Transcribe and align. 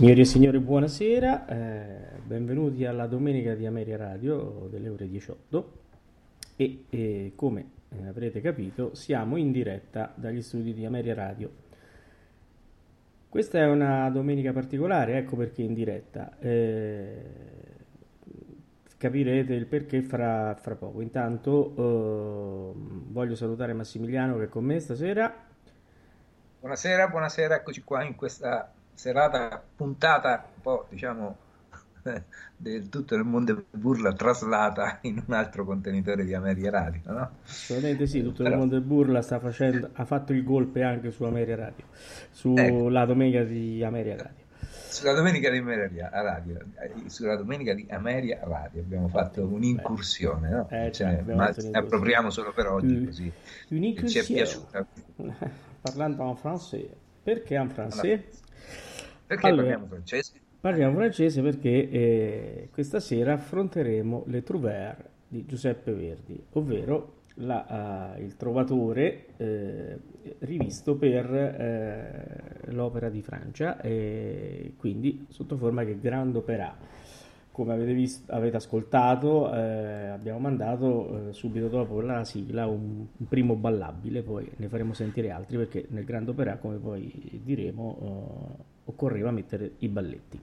Signori 0.00 0.20
e 0.22 0.24
signori, 0.24 0.58
buonasera, 0.60 1.46
eh, 1.46 2.20
benvenuti 2.24 2.86
alla 2.86 3.06
domenica 3.06 3.54
di 3.54 3.66
Ameria 3.66 3.98
Radio 3.98 4.66
delle 4.70 4.88
ore 4.88 5.06
18 5.06 5.72
e 6.56 6.84
eh, 6.88 7.32
come 7.36 7.66
avrete 8.06 8.40
capito 8.40 8.94
siamo 8.94 9.36
in 9.36 9.52
diretta 9.52 10.10
dagli 10.14 10.40
studi 10.40 10.72
di 10.72 10.86
Ameria 10.86 11.12
Radio. 11.12 11.50
Questa 13.28 13.58
è 13.58 13.66
una 13.66 14.08
domenica 14.08 14.54
particolare, 14.54 15.18
ecco 15.18 15.36
perché 15.36 15.60
in 15.60 15.74
diretta. 15.74 16.34
Eh, 16.38 17.22
capirete 18.96 19.52
il 19.52 19.66
perché 19.66 20.00
fra, 20.00 20.54
fra 20.54 20.76
poco. 20.76 21.02
Intanto 21.02 21.74
eh, 21.76 22.72
voglio 23.10 23.34
salutare 23.34 23.74
Massimiliano 23.74 24.38
che 24.38 24.44
è 24.44 24.48
con 24.48 24.64
me 24.64 24.80
stasera. 24.80 25.30
Buonasera, 26.58 27.06
buonasera, 27.06 27.56
eccoci 27.56 27.82
qua 27.82 28.02
in 28.02 28.14
questa 28.14 28.72
serata 29.00 29.62
puntata 29.76 30.44
un 30.56 30.60
po' 30.60 30.86
diciamo 30.90 31.36
del 32.54 32.90
tutto 32.90 33.14
il 33.14 33.24
mondo 33.24 33.64
burla 33.70 34.12
traslata 34.12 34.98
in 35.02 35.22
un 35.26 35.32
altro 35.32 35.64
contenitore 35.64 36.26
di 36.26 36.34
Ameria 36.34 36.70
Radio, 36.70 37.00
no? 37.06 37.30
Assolutamente 37.46 38.06
sì, 38.06 38.22
tutto 38.22 38.42
Però... 38.42 38.50
il 38.50 38.58
mondo 38.58 38.78
burla 38.82 39.22
sta 39.22 39.38
facendo, 39.38 39.88
ha 39.94 40.04
fatto 40.04 40.34
il 40.34 40.44
golpe 40.44 40.82
anche 40.82 41.10
su 41.12 41.24
Ameria 41.24 41.56
Radio, 41.56 41.84
sulla 42.30 42.64
ecco. 42.66 43.06
domenica 43.06 43.42
di 43.42 43.82
Ameria 43.82 44.16
Radio. 44.16 44.44
Sulla 44.60 45.14
domenica 45.14 45.50
di 45.50 45.58
Ameria 45.58 46.10
Radio, 46.12 46.58
eh, 46.58 47.08
sulla 47.08 47.36
domenica 47.36 47.72
di 47.72 47.86
Ameria 47.88 48.40
Radio 48.42 48.82
abbiamo 48.82 49.08
fatto 49.08 49.46
un'incursione, 49.46 50.50
no? 50.50 50.68
Eh, 50.68 50.92
cioè, 50.92 51.22
ma 51.22 51.48
ne 51.48 51.78
appropriamo 51.78 52.28
solo 52.28 52.52
per 52.52 52.66
oggi, 52.66 53.04
così 53.06 53.32
ci 54.08 54.18
è 54.18 54.24
piaciuta. 54.24 54.86
Parlando 55.80 56.28
in 56.28 56.36
francese, 56.36 56.94
perché 57.22 57.54
in 57.54 57.70
francese? 57.70 58.48
Perché 59.30 59.46
allora, 59.46 59.62
parliamo 59.62 59.86
francese? 59.86 60.32
Parliamo 60.60 60.94
francese 60.96 61.40
perché 61.40 61.88
eh, 61.88 62.68
questa 62.72 62.98
sera 62.98 63.34
affronteremo 63.34 64.24
Le 64.26 64.42
Trouvères 64.42 64.96
di 65.28 65.46
Giuseppe 65.46 65.92
Verdi, 65.92 66.42
ovvero 66.54 67.18
la, 67.34 68.16
uh, 68.16 68.20
il 68.20 68.36
trovatore 68.36 69.26
eh, 69.36 69.98
rivisto 70.40 70.96
per 70.96 71.32
eh, 71.32 72.72
l'opera 72.72 73.08
di 73.08 73.22
Francia, 73.22 73.80
e 73.80 74.74
quindi 74.76 75.26
sotto 75.28 75.56
forma 75.56 75.84
che 75.84 75.96
Grand 76.00 76.34
Opera. 76.34 76.76
Come 77.52 77.72
avete, 77.72 77.92
visto, 77.92 78.32
avete 78.32 78.56
ascoltato, 78.56 79.52
eh, 79.54 80.06
abbiamo 80.06 80.38
mandato 80.40 81.28
eh, 81.28 81.32
subito 81.32 81.68
dopo 81.68 82.00
la 82.00 82.24
sigla 82.24 82.66
un, 82.66 83.06
un, 83.16 83.28
primo 83.28 83.54
ballabile, 83.54 84.22
poi 84.22 84.50
ne 84.56 84.68
faremo 84.68 84.92
sentire 84.92 85.30
altri 85.30 85.56
perché 85.56 85.86
nel 85.90 86.04
Grand 86.04 86.28
Opera, 86.28 86.56
come 86.56 86.78
poi 86.78 87.40
diremo, 87.44 87.98
eh, 88.58 88.69
occorreva 88.90 89.30
mettere 89.30 89.72
i 89.78 89.88
balletti. 89.88 90.40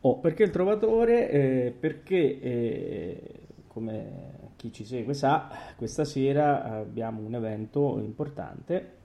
Oh, 0.00 0.18
perché 0.18 0.42
il 0.42 0.50
trovatore? 0.50 1.30
Eh, 1.30 1.74
perché, 1.78 2.40
eh, 2.40 3.22
come 3.66 4.36
chi 4.56 4.72
ci 4.72 4.84
segue 4.84 5.14
sa, 5.14 5.48
questa 5.76 6.04
sera 6.04 6.64
abbiamo 6.64 7.20
un 7.20 7.34
evento 7.34 7.98
importante 7.98 8.96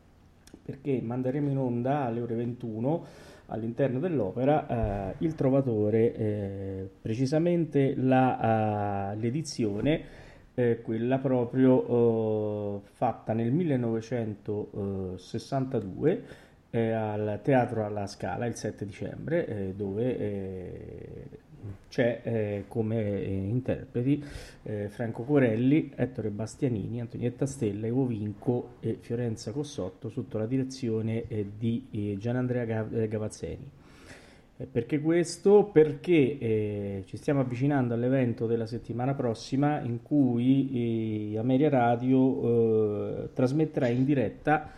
perché 0.63 1.01
manderemo 1.01 1.49
in 1.49 1.57
onda 1.57 2.05
alle 2.05 2.21
ore 2.21 2.35
21 2.35 3.05
all'interno 3.47 3.99
dell'opera 3.99 5.09
eh, 5.09 5.15
Il 5.19 5.35
Trovatore, 5.35 6.15
eh, 6.15 6.89
precisamente 7.01 7.93
la, 7.95 9.11
uh, 9.13 9.19
l'edizione, 9.19 10.21
eh, 10.55 10.81
quella 10.81 11.19
proprio 11.19 11.91
uh, 11.91 12.81
fatta 12.93 13.33
nel 13.33 13.51
1962 13.51 16.23
eh, 16.75 16.91
al 16.91 17.39
Teatro 17.43 17.85
alla 17.85 18.07
Scala 18.07 18.47
il 18.47 18.55
7 18.55 18.83
dicembre, 18.83 19.45
eh, 19.45 19.73
dove 19.75 20.17
eh, 20.17 21.27
c'è 21.87 22.21
eh, 22.23 22.63
come 22.67 23.21
eh, 23.21 23.31
interpreti 23.31 24.23
Franco 24.87 25.23
Corelli, 25.23 25.91
Ettore 25.95 26.29
Bastianini, 26.29 26.99
Antonietta 26.99 27.45
Stella, 27.45 27.85
Evo 27.85 28.05
Vinco 28.05 28.75
e 28.79 28.97
Fiorenza 28.99 29.51
Cossotto 29.51 30.09
sotto 30.09 30.37
la 30.37 30.47
direzione 30.47 31.25
di 31.57 32.15
Gianandrea 32.17 32.83
Gavazzeni. 32.83 33.69
Perché 34.71 35.01
questo? 35.01 35.65
Perché 35.65 36.37
eh, 36.39 37.03
ci 37.07 37.17
stiamo 37.17 37.41
avvicinando 37.41 37.93
all'evento 37.93 38.47
della 38.47 38.65
settimana 38.65 39.13
prossima 39.13 39.81
in 39.81 40.01
cui 40.01 41.33
eh, 41.33 41.37
Ameria 41.37 41.69
Radio 41.69 43.25
eh, 43.25 43.29
trasmetterà 43.33 43.87
in 43.87 44.05
diretta 44.05 44.71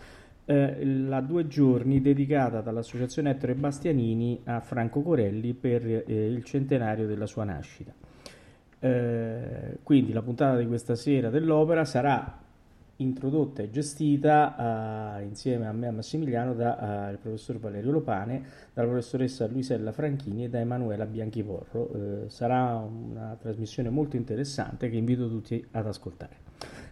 eh, 0.46 0.86
la 0.86 1.22
due 1.22 1.48
giorni 1.48 2.02
dedicata 2.02 2.62
dall'Associazione 2.62 3.32
Ettore 3.32 3.56
Bastianini 3.56 4.42
a 4.46 4.60
Franco 4.60 5.02
Corelli 5.02 5.54
per 5.54 5.86
eh, 5.86 6.04
il 6.28 6.44
centenario 6.44 7.08
della 7.08 7.26
sua 7.26 7.44
nascita. 7.44 7.94
Eh, 8.80 9.78
quindi 9.82 10.14
la 10.14 10.22
puntata 10.22 10.58
di 10.58 10.68
questa 10.68 10.96
sera 10.96 11.30
dell'opera 11.30 11.86
sarà 11.86 12.44
introdotta 12.98 13.62
e 13.62 13.70
gestita 13.70 15.18
uh, 15.18 15.22
insieme 15.24 15.68
a 15.68 15.74
me 15.74 15.88
e 15.88 15.90
a 15.90 15.92
Massimiliano 15.92 16.54
dal 16.54 17.16
uh, 17.16 17.20
professor 17.20 17.60
Valerio 17.60 17.92
Lopane, 17.92 18.44
dalla 18.74 18.88
professoressa 18.88 19.48
Luisella 19.48 19.92
Franchini 19.92 20.46
e 20.46 20.50
da 20.50 20.60
Emanuela 20.60 21.06
Bianchiporro. 21.06 21.82
Uh, 21.82 22.30
sarà 22.30 22.76
una 22.76 23.36
trasmissione 23.40 23.90
molto 23.90 24.16
interessante 24.16 24.90
che 24.90 24.96
invito 24.96 25.28
tutti 25.28 25.66
ad 25.72 25.88
ascoltare. 25.88 26.44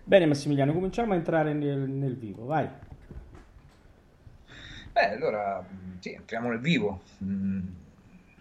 Bene 0.04 0.26
Massimiliano, 0.26 0.74
cominciamo 0.74 1.14
a 1.14 1.16
entrare 1.16 1.54
nel, 1.54 1.90
nel 1.90 2.18
vivo, 2.18 2.46
vai. 2.46 2.68
Beh, 4.94 5.10
allora 5.10 5.66
sì, 6.00 6.14
entriamo 6.14 6.50
nel 6.50 6.60
vivo. 6.60 7.02
Mm, 7.24 7.62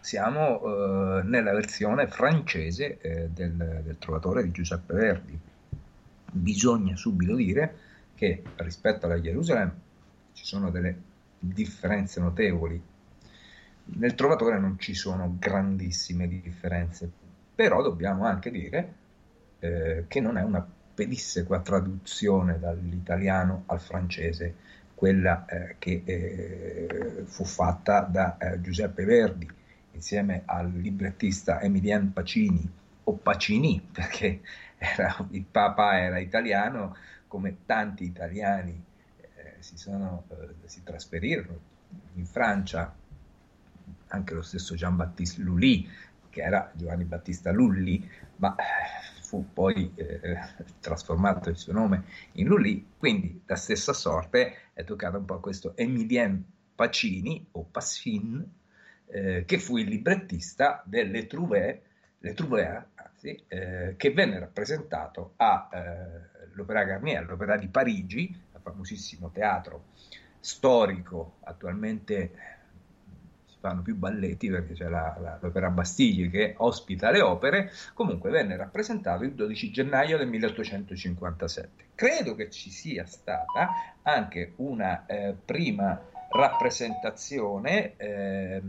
siamo 0.00 0.60
eh, 0.60 1.22
nella 1.22 1.52
versione 1.52 2.06
francese 2.08 2.98
eh, 3.00 3.28
del, 3.30 3.80
del, 3.82 3.96
Trovatore 3.98 4.42
di 4.42 4.50
Giuseppe 4.50 4.92
Verdi. 4.92 5.38
Bisogna 6.30 6.94
subito 6.94 7.34
dire 7.34 7.76
che 8.14 8.42
rispetto 8.56 9.06
alla 9.06 9.18
Gerusalemme 9.18 9.80
ci 10.34 10.44
sono 10.44 10.70
delle 10.70 10.94
differenze 11.38 12.20
notevoli. 12.20 12.80
Nel 13.84 14.14
Trovatore 14.14 14.58
non 14.58 14.78
ci 14.78 14.94
sono 14.94 15.36
grandissime 15.38 16.28
differenze, 16.28 17.10
però 17.54 17.80
dobbiamo 17.80 18.26
anche 18.26 18.50
dire 18.50 18.94
eh, 19.58 20.04
che 20.06 20.20
non 20.20 20.36
è 20.36 20.42
una 20.42 20.66
pedissequa 20.94 21.60
traduzione 21.60 22.58
dall'italiano 22.58 23.62
al 23.66 23.80
francese 23.80 24.54
quella 25.02 25.44
eh, 25.46 25.74
che 25.80 26.02
eh, 26.04 27.24
fu 27.24 27.44
fatta 27.44 28.02
da 28.02 28.38
eh, 28.38 28.60
Giuseppe 28.60 29.04
Verdi 29.04 29.50
insieme 29.94 30.42
al 30.44 30.70
librettista 30.70 31.60
Emilien 31.60 32.12
Pacini 32.12 32.70
o 33.02 33.12
Pacini 33.14 33.80
perché 33.90 34.42
era, 34.78 35.26
il 35.30 35.42
Papa 35.42 35.98
era 35.98 36.20
italiano 36.20 36.96
come 37.26 37.64
tanti 37.66 38.04
italiani 38.04 38.80
si, 39.58 39.76
sono, 39.76 40.24
si 40.66 40.84
trasferirono 40.84 41.58
in 42.14 42.24
Francia. 42.24 42.94
Anche 44.06 44.34
lo 44.34 44.42
stesso 44.42 44.76
Jean-Baptiste 44.76 45.42
Lully 45.42 45.88
che 46.30 46.42
era 46.42 46.70
Giovanni 46.74 47.04
Battista 47.04 47.50
Lulli 47.50 48.08
ma 48.36 48.54
fu 49.20 49.52
poi 49.52 49.90
eh, 49.96 50.38
trasformato 50.78 51.48
il 51.50 51.56
suo 51.56 51.72
nome 51.72 52.04
in 52.34 52.46
Lully, 52.46 52.86
quindi 52.98 53.42
la 53.46 53.56
stessa 53.56 53.92
sorte 53.92 54.61
è 54.72 54.84
toccata 54.84 55.18
un 55.18 55.24
po' 55.24 55.34
a 55.34 55.40
questo 55.40 55.76
Emilien 55.76 56.44
Pacini 56.74 57.46
o 57.52 57.64
Passin, 57.64 58.44
eh, 59.06 59.44
che 59.44 59.58
fu 59.58 59.76
il 59.76 59.88
librettista 59.88 60.82
delle 60.86 61.26
Trouvé, 61.26 61.82
le 62.18 62.34
Trouvé 62.34 62.86
anzi, 62.94 63.44
eh, 63.48 63.94
che 63.96 64.10
venne 64.12 64.38
rappresentato 64.38 65.34
all'Opéra 65.36 66.82
eh, 66.82 66.86
Garnier, 66.86 67.18
all'Opera 67.18 67.56
di 67.56 67.68
Parigi, 67.68 68.28
il 68.28 68.60
famosissimo 68.60 69.30
teatro 69.30 69.90
storico 70.40 71.36
attualmente 71.44 72.61
fanno 73.62 73.80
più 73.80 73.94
balletti 73.94 74.50
perché 74.50 74.74
c'è 74.74 74.88
la, 74.88 75.16
la, 75.20 75.38
l'Opera 75.40 75.70
Bastigli 75.70 76.28
che 76.28 76.54
ospita 76.58 77.12
le 77.12 77.22
opere, 77.22 77.70
comunque 77.94 78.30
venne 78.30 78.56
rappresentato 78.56 79.22
il 79.22 79.34
12 79.34 79.70
gennaio 79.70 80.18
del 80.18 80.26
1857. 80.26 81.84
Credo 81.94 82.34
che 82.34 82.50
ci 82.50 82.70
sia 82.70 83.06
stata 83.06 83.68
anche 84.02 84.54
una 84.56 85.06
eh, 85.06 85.36
prima 85.44 85.96
rappresentazione 86.30 87.96
eh, 87.96 88.60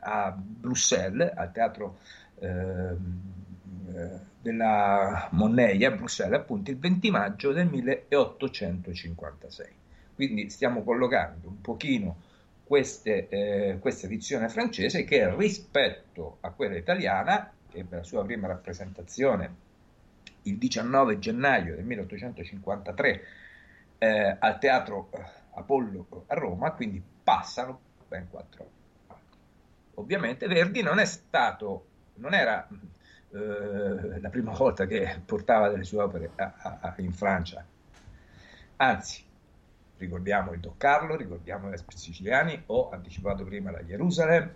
a 0.00 0.36
Bruxelles, 0.36 1.32
al 1.34 1.50
teatro 1.50 2.00
ehm, 2.38 3.20
eh, 3.94 4.28
della 4.42 5.28
Monneia 5.32 5.88
a 5.88 5.92
Bruxelles, 5.92 6.38
appunto 6.38 6.70
il 6.70 6.78
20 6.78 7.10
maggio 7.10 7.52
del 7.52 7.66
1856. 7.66 9.66
Quindi 10.14 10.50
stiamo 10.50 10.82
collocando 10.82 11.48
un 11.48 11.62
pochino 11.62 12.28
queste, 12.70 13.26
eh, 13.26 13.78
questa 13.80 14.06
edizione 14.06 14.48
francese 14.48 15.02
che 15.02 15.28
rispetto 15.34 16.38
a 16.42 16.50
quella 16.50 16.76
italiana, 16.76 17.52
che 17.68 17.78
ebbe 17.78 17.96
la 17.96 18.04
sua 18.04 18.24
prima 18.24 18.46
rappresentazione 18.46 19.56
il 20.42 20.56
19 20.56 21.18
gennaio 21.18 21.74
del 21.74 21.84
1853 21.84 23.22
eh, 23.98 24.36
al 24.38 24.58
Teatro 24.60 25.10
eh, 25.10 25.20
Apollo 25.54 26.26
a 26.28 26.34
Roma, 26.34 26.70
quindi 26.70 27.02
passano 27.24 27.80
ben 28.06 28.28
quattro 28.30 28.70
anni. 29.08 29.20
ovviamente 29.94 30.46
Verdi 30.46 30.80
non 30.80 31.00
è 31.00 31.06
stato, 31.06 31.86
non 32.18 32.34
era 32.34 32.68
eh, 33.32 34.20
la 34.20 34.28
prima 34.28 34.52
volta 34.52 34.86
che 34.86 35.20
portava 35.26 35.70
delle 35.70 35.82
sue 35.82 36.02
opere 36.02 36.30
a, 36.36 36.78
a, 36.82 36.94
in 36.98 37.12
Francia, 37.12 37.66
anzi, 38.76 39.24
ricordiamo 40.00 40.52
il 40.52 40.60
Don 40.60 40.76
Carlo, 40.76 41.14
ricordiamo 41.14 41.68
gli 41.68 41.74
Espi 41.74 41.96
Siciliani, 41.96 42.62
ho 42.66 42.90
anticipato 42.90 43.44
prima 43.44 43.70
la 43.70 43.84
Gerusalemme, 43.84 44.54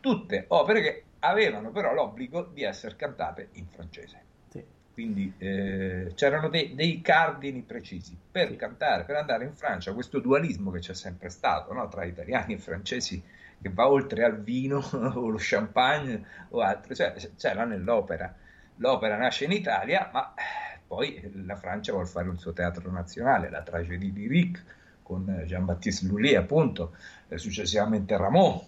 tutte 0.00 0.44
opere 0.48 0.80
che 0.80 1.04
avevano 1.20 1.70
però 1.70 1.92
l'obbligo 1.92 2.48
di 2.52 2.62
essere 2.62 2.96
cantate 2.96 3.48
in 3.52 3.66
francese. 3.66 4.22
Sì. 4.48 4.64
Quindi 4.92 5.34
eh, 5.38 6.12
c'erano 6.14 6.48
dei, 6.48 6.74
dei, 6.74 7.00
cardini 7.02 7.62
precisi 7.62 8.16
per 8.30 8.48
sì. 8.48 8.56
cantare, 8.56 9.04
per 9.04 9.16
andare 9.16 9.44
in 9.44 9.54
Francia, 9.54 9.92
questo 9.92 10.20
dualismo 10.20 10.70
che 10.70 10.78
c'è 10.78 10.94
sempre 10.94 11.28
stato 11.28 11.72
no? 11.72 11.88
tra 11.88 12.04
italiani 12.04 12.54
e 12.54 12.58
francesi 12.58 13.22
che 13.60 13.70
va 13.70 13.88
oltre 13.88 14.24
al 14.24 14.40
vino 14.40 14.78
o 14.92 15.28
lo 15.28 15.38
champagne 15.38 16.24
o 16.50 16.60
altro, 16.60 16.94
cioè 16.94 17.14
c'era 17.36 17.64
nell'opera. 17.64 18.34
L'opera 18.76 19.16
nasce 19.16 19.46
in 19.46 19.52
Italia, 19.52 20.10
ma 20.12 20.34
eh, 20.34 20.75
poi 20.86 21.30
la 21.44 21.56
Francia 21.56 21.92
vuole 21.92 22.06
fare 22.06 22.28
il 22.28 22.38
suo 22.38 22.52
teatro 22.52 22.90
nazionale, 22.90 23.50
la 23.50 23.62
tragédie 23.62 24.10
lyrique 24.10 24.62
con 25.02 25.24
Jean-Baptiste 25.46 26.06
Lully, 26.06 26.34
appunto, 26.34 26.96
successivamente 27.34 28.16
Rameau. 28.16 28.66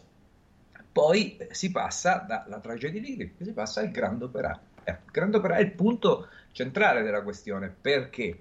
Poi 0.93 1.37
eh, 1.37 1.49
si 1.53 1.71
passa 1.71 2.25
dalla 2.27 2.61
tragedia 2.61 3.01
lyrique, 3.01 3.45
si 3.45 3.53
passa 3.53 3.81
al 3.81 3.91
Grand 3.91 4.23
Opera. 4.23 4.59
Eh, 4.85 4.91
il 4.91 5.11
Grand 5.11 5.35
Opera 5.35 5.57
è 5.57 5.61
il 5.61 5.73
punto 5.73 6.29
centrale 6.53 7.03
della 7.03 7.23
questione, 7.23 7.69
perché? 7.69 8.37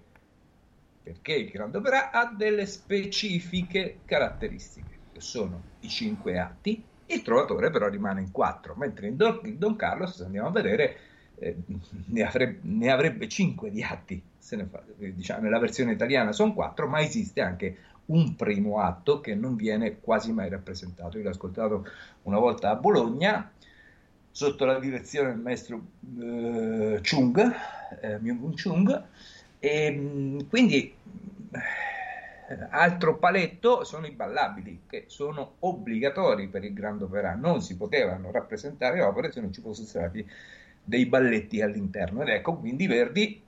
Perché 1.03 1.33
il 1.33 1.49
Grand 1.49 1.75
Opera 1.75 2.11
ha 2.11 2.33
delle 2.35 2.65
specifiche 2.65 3.99
caratteristiche 4.05 4.97
che 5.11 5.21
sono 5.21 5.61
i 5.81 5.89
cinque 5.89 6.39
atti, 6.39 6.83
il 7.07 7.21
trovatore 7.21 7.69
però 7.69 7.89
rimane 7.89 8.21
in 8.21 8.31
quattro, 8.31 8.75
mentre 8.75 9.07
in 9.07 9.17
Don, 9.17 9.39
in 9.43 9.57
Don 9.57 9.75
Carlos, 9.75 10.15
se 10.15 10.23
andiamo 10.23 10.47
a 10.49 10.51
vedere, 10.51 10.97
eh, 11.39 11.55
ne, 12.05 12.23
avrebbe, 12.23 12.59
ne, 12.63 12.91
avrebbe, 12.91 13.27
cinque 13.27 13.69
di 13.69 13.83
atti, 13.83 14.21
fa, 14.39 14.83
diciamo, 14.95 15.41
nella 15.41 15.59
versione 15.59 15.91
italiana 15.93 16.31
sono 16.31 16.53
quattro, 16.53 16.87
ma 16.87 17.01
esiste 17.01 17.41
anche 17.41 17.77
un 18.07 18.35
primo 18.35 18.79
atto 18.79 19.19
che 19.19 19.35
non 19.35 19.55
viene 19.55 19.99
quasi 19.99 20.31
mai 20.31 20.49
rappresentato. 20.49 21.17
Io 21.17 21.23
l'ho 21.23 21.29
ascoltato 21.29 21.85
una 22.23 22.39
volta 22.39 22.69
a 22.69 22.75
Bologna 22.75 23.51
sotto 24.31 24.65
la 24.65 24.79
direzione 24.79 25.29
del 25.29 25.39
maestro 25.39 25.81
eh, 26.19 26.99
Chung, 27.01 27.55
eh, 28.01 28.19
Myung 28.19 28.53
Chung, 28.53 29.03
e 29.59 30.45
quindi 30.49 30.93
altro 32.69 33.17
paletto 33.17 33.83
sono 33.83 34.05
i 34.05 34.11
ballabili, 34.11 34.83
che 34.87 35.05
sono 35.07 35.55
obbligatori 35.59 36.47
per 36.47 36.63
il 36.63 36.73
Grand 36.73 37.01
Opera, 37.01 37.35
non 37.35 37.61
si 37.61 37.75
potevano 37.75 38.31
rappresentare 38.31 39.01
opere 39.01 39.31
se 39.31 39.41
non 39.41 39.51
ci 39.51 39.61
fossero 39.61 39.87
stati 39.87 40.29
dei 40.87 41.05
balletti 41.05 41.61
all'interno. 41.61 42.21
Ed 42.21 42.29
ecco 42.29 42.55
quindi 42.55 42.87
Verdi, 42.87 43.43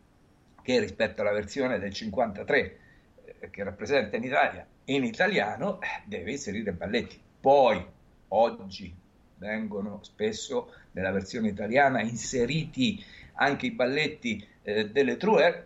che 0.62 0.80
rispetto 0.80 1.22
alla 1.22 1.32
versione 1.32 1.80
del 1.80 1.94
53 1.94 2.78
eh, 3.40 3.50
che 3.50 3.64
rappresenta 3.64 4.18
in 4.18 4.24
Italia, 4.24 4.68
in 4.86 5.06
italiano, 5.06 5.80
eh, 5.80 6.02
deve 6.04 6.32
inserire 6.32 6.74
balletti. 6.74 7.18
Poi, 7.40 7.82
oggi, 8.30 8.94
vengono 9.38 10.00
spesso 10.04 10.74
nella 10.92 11.12
versione 11.12 11.48
italiana 11.48 12.02
inseriti 12.02 13.02
anche 13.36 13.68
i 13.68 13.72
balletti 13.72 14.46
eh, 14.64 14.90
delle 14.90 15.16
Truer, 15.16 15.66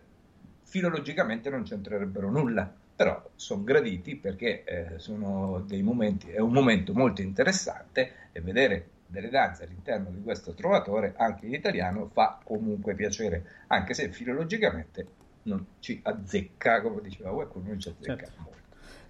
filologicamente 0.61 1.49
non 1.49 1.63
c'entrerebbero 1.63 2.29
nulla 2.29 2.71
però 2.95 3.27
sono 3.35 3.63
graditi 3.63 4.15
perché 4.15 4.63
eh, 4.63 4.99
sono 4.99 5.63
dei 5.65 5.81
momenti, 5.81 6.29
è 6.29 6.39
un 6.39 6.51
momento 6.51 6.93
molto 6.93 7.21
interessante 7.21 8.29
e 8.31 8.41
vedere 8.41 8.89
delle 9.13 9.29
danze 9.29 9.63
all'interno 9.65 10.10
di 10.10 10.22
questo 10.24 10.55
trovatore 10.55 11.13
anche 11.15 11.46
in 11.46 11.53
italiano 11.53 12.10
fa 12.12 12.39
comunque 12.43 12.96
piacere, 12.96 13.46
anche 13.67 13.93
se 13.93 14.10
filologicamente 14.10 15.05
non 15.43 15.63
ci 15.79 16.00
azzecca, 16.01 16.82
come 16.82 17.01
diceva 17.01 17.32
qualcuno, 17.32 17.67
non 17.67 17.79
ci 17.79 17.89
azzecca 17.89 18.25
certo. 18.25 18.41
molto. 18.41 18.62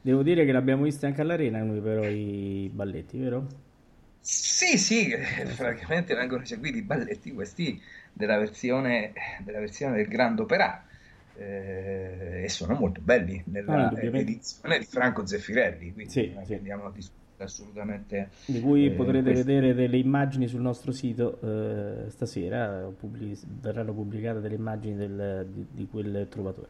Devo 0.01 0.21
dire 0.21 0.43
che 0.43 0.51
l'abbiamo 0.51 0.83
vista 0.83 1.07
anche 1.07 1.21
all'arena 1.21 1.63
noi 1.63 1.79
però 1.79 2.03
i 2.03 2.69
balletti, 2.73 3.17
vero? 3.17 3.47
Sì, 4.19 4.77
sì, 4.77 5.15
praticamente 5.55 6.13
vengono 6.13 6.43
eseguiti 6.43 6.79
i 6.79 6.83
balletti 6.83 7.31
questi 7.31 7.81
della 8.11 8.37
versione, 8.37 9.13
della 9.39 9.59
versione 9.59 9.95
del 9.95 10.07
Grand 10.07 10.37
Opera 10.37 10.85
eh, 11.37 12.41
e 12.43 12.49
sono 12.49 12.75
molto 12.75 12.99
belli 13.01 13.41
nella 13.45 13.87
ah, 13.89 13.99
edizione 14.01 14.79
di 14.79 14.85
Franco 14.85 15.25
Zeffirelli, 15.25 15.93
quindi 15.93 16.11
sì, 16.11 16.35
sì. 16.43 16.55
andiamo 16.55 16.87
a 16.87 16.91
discutere 16.91 17.22
assolutamente 17.43 18.29
di 18.45 18.59
cui 18.59 18.87
eh, 18.87 18.91
potrete 18.91 19.31
questo. 19.31 19.45
vedere 19.45 19.73
delle 19.73 19.97
immagini 19.97 20.47
sul 20.47 20.61
nostro 20.61 20.91
sito 20.91 21.39
eh, 21.41 22.09
stasera 22.09 22.89
pubblic- 22.97 23.45
verranno 23.45 23.93
pubblicate 23.93 24.39
delle 24.39 24.55
immagini 24.55 24.95
del, 24.95 25.47
di, 25.49 25.65
di, 25.71 25.87
quel 25.87 26.27
trovatore 26.29 26.69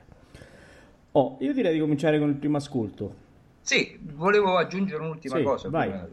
oh, 1.12 1.38
io 1.39 1.53
direi 1.53 1.74
di 1.74 1.80
cominciare 1.80 2.20
con 2.20 2.30
il 2.30 2.36
primo 2.36 2.58
ascolto 2.58 3.22
sì, 3.63 3.98
volevo 4.01 4.58
aggiungere 4.58 5.01
un'ultima 5.01 5.38
sì, 5.38 5.44
cosa 5.44 5.70
vai. 5.70 5.89
come 5.89 6.08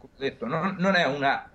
ho 0.00 0.08
detto, 0.18 0.46
non, 0.46 0.74
non, 0.80 0.96
è 0.96 1.06
una 1.06 1.48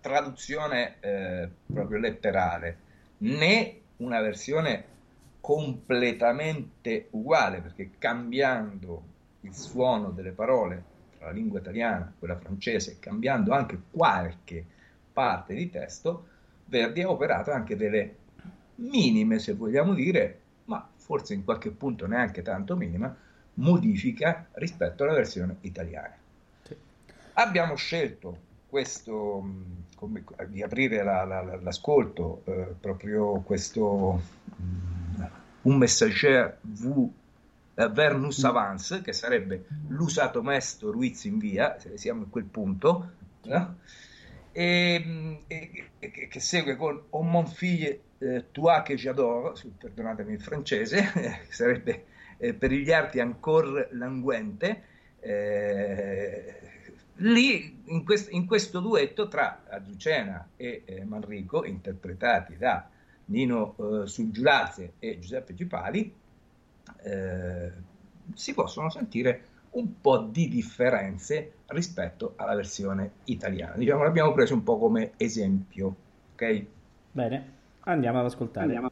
traduzione 0.00 0.96
eh, 1.00 1.48
proprio 1.70 1.98
letterale 1.98 2.78
né 3.18 3.80
una 3.98 4.20
versione 4.22 4.84
completamente 5.40 7.08
uguale, 7.10 7.60
perché 7.60 7.90
cambiando 7.98 9.02
il 9.40 9.54
suono 9.54 10.10
delle 10.10 10.30
parole 10.30 10.84
tra 11.22 11.26
la 11.26 11.30
lingua 11.30 11.60
italiana 11.60 12.08
e 12.08 12.18
quella 12.18 12.36
francese, 12.36 12.98
cambiando 12.98 13.52
anche 13.54 13.80
qualche 13.90 14.64
parte 15.12 15.54
di 15.54 15.70
testo, 15.70 16.26
Verdi 16.66 17.02
ha 17.02 17.10
operato 17.10 17.52
anche 17.52 17.76
delle 17.76 18.16
minime, 18.76 19.38
se 19.38 19.54
vogliamo 19.54 19.94
dire, 19.94 20.40
ma 20.64 20.86
forse 20.96 21.34
in 21.34 21.44
qualche 21.44 21.70
punto 21.70 22.06
neanche 22.06 22.42
tanto 22.42 22.76
minima, 22.76 23.14
modifica 23.54 24.48
rispetto 24.52 25.04
alla 25.04 25.12
versione 25.12 25.56
italiana. 25.60 26.16
Sì. 26.62 26.74
Abbiamo 27.34 27.76
scelto 27.76 28.50
questo, 28.68 29.46
come, 29.96 30.24
di 30.48 30.62
aprire 30.62 31.04
la, 31.04 31.24
la, 31.24 31.42
l'ascolto, 31.56 32.42
eh, 32.46 32.74
proprio 32.80 33.40
questo 33.42 34.20
un 35.62 35.76
messager 35.76 36.58
v, 36.62 37.08
eh, 37.74 37.88
Vernus 37.88 38.44
Avance, 38.44 39.00
che 39.02 39.12
sarebbe 39.12 39.66
l'usato 39.88 40.42
mesto 40.42 40.90
Ruiz 40.90 41.24
in 41.24 41.38
via, 41.38 41.78
se 41.78 41.96
siamo 41.96 42.22
a 42.22 42.26
quel 42.28 42.44
punto, 42.44 43.12
no? 43.44 43.76
e, 44.52 45.40
e, 45.46 45.84
e, 45.98 46.28
che 46.28 46.40
segue 46.40 46.76
con 46.76 47.02
O 47.10 47.22
mon 47.22 47.46
fille 47.46 48.00
eh, 48.18 48.44
toi 48.52 48.82
que 48.82 48.96
j'adore, 48.96 49.54
perdonatemi 49.78 50.34
il 50.34 50.40
francese, 50.40 51.10
che 51.12 51.52
sarebbe 51.52 52.04
eh, 52.36 52.54
per 52.54 52.70
gli 52.70 52.92
arti 52.92 53.18
ancora 53.18 53.86
languente, 53.92 54.84
eh, 55.20 56.60
lì 57.16 57.82
in, 57.86 58.04
quest, 58.04 58.30
in, 58.32 58.46
questo 58.46 58.80
duetto 58.80 59.28
tra 59.28 59.64
Azucena 59.68 60.50
e 60.56 60.82
eh, 60.84 61.04
Manrico, 61.04 61.64
interpretati 61.64 62.56
da 62.56 62.88
Nino 63.26 63.76
eh, 63.76 64.06
Suggiulazze 64.06 64.94
e 64.98 65.18
Giuseppe 65.18 65.54
Gipali, 65.54 66.14
eh, 67.02 67.72
si 68.34 68.54
possono 68.54 68.90
sentire 68.90 69.48
un 69.70 70.00
po' 70.00 70.18
di 70.18 70.48
differenze 70.48 71.52
rispetto 71.66 72.34
alla 72.36 72.54
versione 72.54 73.12
italiana. 73.24 73.76
Diciamo, 73.76 74.02
l'abbiamo 74.02 74.32
preso 74.32 74.54
un 74.54 74.62
po' 74.62 74.78
come 74.78 75.12
esempio, 75.16 75.94
ok? 76.34 76.66
Bene, 77.12 77.52
andiamo 77.80 78.20
ad 78.20 78.26
ascoltare. 78.26 78.66
Andiamo. 78.66 78.90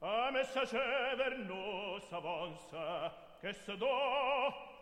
A 0.00 0.30
messager 0.30 1.16
vers 1.16 1.36
nous 1.46 2.02
avance 2.12 3.18
Qu'est-ce 3.40 3.70
donc 3.70 3.78
nous 3.78 4.77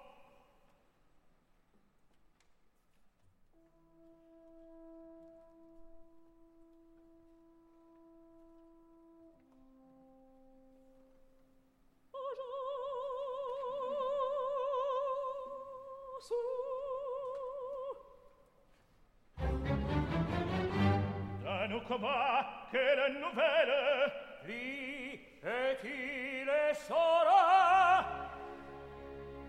novelle 23.09 24.13
vi 24.45 25.19
e 25.43 25.77
chi 25.81 26.45
le 26.45 26.75
sarà 26.75 28.29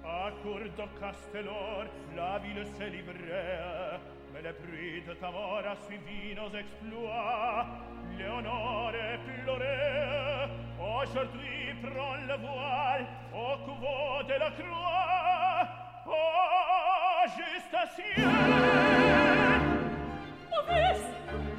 a 0.04 0.32
curdo 0.42 0.88
castellor 1.00 1.90
la 2.16 2.38
ville 2.40 2.66
se 2.66 2.88
livrea 2.88 4.00
me 4.32 4.42
le 4.42 4.54
prite 4.54 5.18
tavora 5.20 5.76
sui 5.86 5.98
vinos 5.98 6.54
exploit 6.54 7.66
leonore 8.18 9.20
plorea 9.26 10.50
aujourd'hui 10.80 11.76
prend 11.82 12.28
la 12.28 12.38
voile 12.38 13.08
au 13.34 13.58
couvent 13.66 14.24
de 14.24 14.34
la 14.34 14.52
croix 14.52 15.68
oh 16.06 17.26
gestation 17.38 18.32
Maurice! 20.50 21.57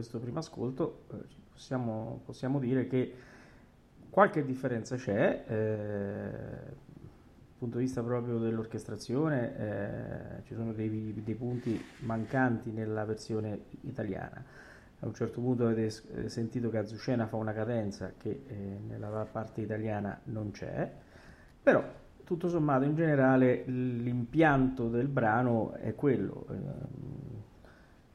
questo 0.00 0.18
primo 0.18 0.38
ascolto 0.38 1.02
eh, 1.12 1.16
possiamo, 1.52 2.22
possiamo, 2.24 2.58
dire 2.58 2.86
che 2.86 3.14
qualche 4.08 4.44
differenza 4.46 4.96
c'è, 4.96 5.44
eh, 5.46 5.52
dal 5.52 6.74
punto 7.58 7.76
di 7.76 7.84
vista 7.84 8.02
proprio 8.02 8.38
dell'orchestrazione 8.38 10.38
eh, 10.38 10.42
ci 10.44 10.54
sono 10.54 10.72
dei, 10.72 11.20
dei, 11.22 11.34
punti 11.34 11.78
mancanti 11.98 12.70
nella 12.70 13.04
versione 13.04 13.64
italiana. 13.82 14.42
A 15.02 15.06
un 15.06 15.14
certo 15.14 15.40
punto 15.40 15.66
avete 15.66 16.28
sentito 16.28 16.70
che 16.70 16.78
Azucena 16.78 17.26
fa 17.26 17.36
una 17.36 17.52
cadenza 17.52 18.12
che 18.16 18.44
eh, 18.46 18.54
nella 18.86 19.26
parte 19.30 19.60
italiana 19.60 20.18
non 20.24 20.50
c'è, 20.50 20.90
però 21.62 21.84
tutto 22.24 22.48
sommato 22.48 22.84
in 22.84 22.94
generale 22.94 23.64
l'impianto 23.66 24.88
del 24.88 25.08
brano 25.08 25.72
è 25.72 25.94
quello 25.94 26.46
ehm, 26.48 27.19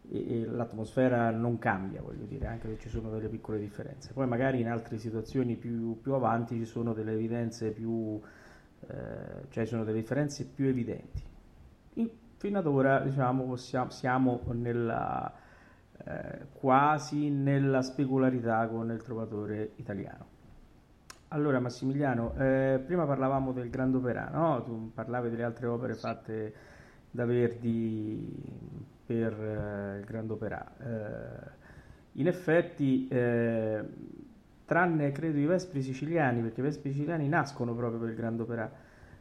l'atmosfera 0.10 1.32
non 1.32 1.58
cambia, 1.58 2.02
voglio 2.02 2.26
dire, 2.26 2.48
anche 2.48 2.68
se 2.70 2.78
ci 2.80 2.90
sono 2.90 3.10
delle 3.10 3.28
piccole 3.28 3.60
differenze. 3.60 4.14
Poi 4.14 4.28
magari 4.28 4.60
in 4.60 4.70
altre 4.70 4.98
situazioni 4.98 5.56
più, 5.56 6.00
più 6.02 6.14
avanti 6.14 6.58
ci 6.58 6.66
sono 6.66 6.94
delle 6.94 7.14
evidenze 7.14 7.72
più, 7.72 8.20
eh, 8.88 9.48
cioè 9.50 9.66
sono 9.66 9.84
delle 9.84 10.00
differenze 10.00 10.46
più 10.46 10.68
evidenti. 10.68 11.24
In, 11.96 12.10
fino 12.38 12.60
ad 12.60 12.68
ora 12.68 13.00
diciamo, 13.00 13.44
possiamo, 13.46 13.90
siamo 13.90 14.42
nella, 14.52 15.34
eh, 16.04 16.48
quasi 16.54 17.30
nella 17.30 17.82
specularità 17.82 18.68
con 18.68 18.92
il 18.92 19.02
trovatore 19.02 19.72
italiano. 19.76 20.34
Allora 21.30 21.60
Massimiliano, 21.60 22.34
eh, 22.38 22.82
prima 22.86 23.06
parlavamo 23.06 23.52
del 23.52 23.70
Grand 23.70 23.94
Opera, 23.96 24.30
no? 24.32 24.62
tu 24.64 24.92
parlavi 24.94 25.30
delle 25.30 25.44
altre 25.44 25.68
opere 25.68 25.96
fatte 25.96 26.54
da 27.10 27.26
Verdi 27.26 28.94
per 29.06 29.34
eh, 29.34 30.00
il 30.00 30.06
Grand 30.06 30.30
Opera. 30.32 30.76
Eh, 30.78 31.64
in 32.14 32.28
effetti, 32.28 33.08
eh, 33.10 33.84
tranne 34.66 35.12
credo 35.12 35.38
i 35.38 35.46
Vespri 35.46 35.82
siciliani, 35.82 36.42
perché 36.42 36.62
i 36.62 36.64
Vespri 36.64 36.92
siciliani 36.92 37.28
nascono 37.28 37.76
proprio 37.76 38.00
per 38.00 38.10
il 38.10 38.16
Grand 38.16 38.40
Opera, 38.40 38.72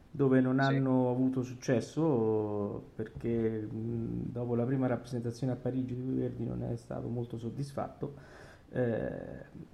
dove 0.09 0.39
non 0.39 0.59
sì. 0.59 0.75
hanno 0.75 1.09
avuto 1.09 1.43
successo 1.43 2.91
perché 2.95 3.67
mh, 3.69 4.31
dopo 4.31 4.55
la 4.55 4.63
prima 4.63 4.87
rappresentazione 4.87 5.51
a 5.51 5.55
Parigi 5.57 5.93
di 5.93 6.17
Verdi 6.17 6.45
non 6.45 6.63
è 6.63 6.75
stato 6.77 7.07
molto 7.09 7.37
soddisfatto. 7.37 8.13
Eh, 8.71 9.73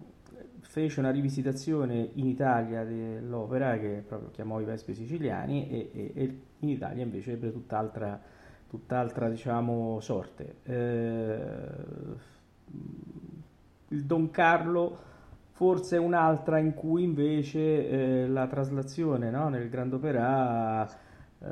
fece 0.62 1.00
una 1.00 1.12
rivisitazione 1.12 2.12
in 2.14 2.28
Italia 2.28 2.84
dell'opera 2.84 3.78
che 3.78 4.04
proprio 4.08 4.32
chiamò 4.32 4.60
i 4.62 4.64
Vespi 4.64 4.94
siciliani 4.94 5.70
e, 5.70 5.92
e, 5.94 6.12
e 6.16 6.40
in 6.60 6.70
Italia 6.70 7.04
invece 7.04 7.34
ebbe 7.34 7.52
tutt'altra 7.52 8.20
tutt'altra 8.72 9.28
diciamo, 9.28 10.00
sorte. 10.00 10.56
Eh, 10.64 11.36
il 13.90 14.06
Don 14.06 14.32
Carlo 14.32 15.10
forse 15.52 15.98
è 15.98 16.00
un'altra 16.00 16.58
in 16.58 16.74
cui 16.74 17.04
invece 17.04 17.90
eh, 17.90 18.28
la 18.30 18.48
traslazione 18.48 19.30
no? 19.30 19.50
nel 19.50 19.70
Grand 19.70 19.92
Opera 19.92 20.88
eh, 20.88 21.48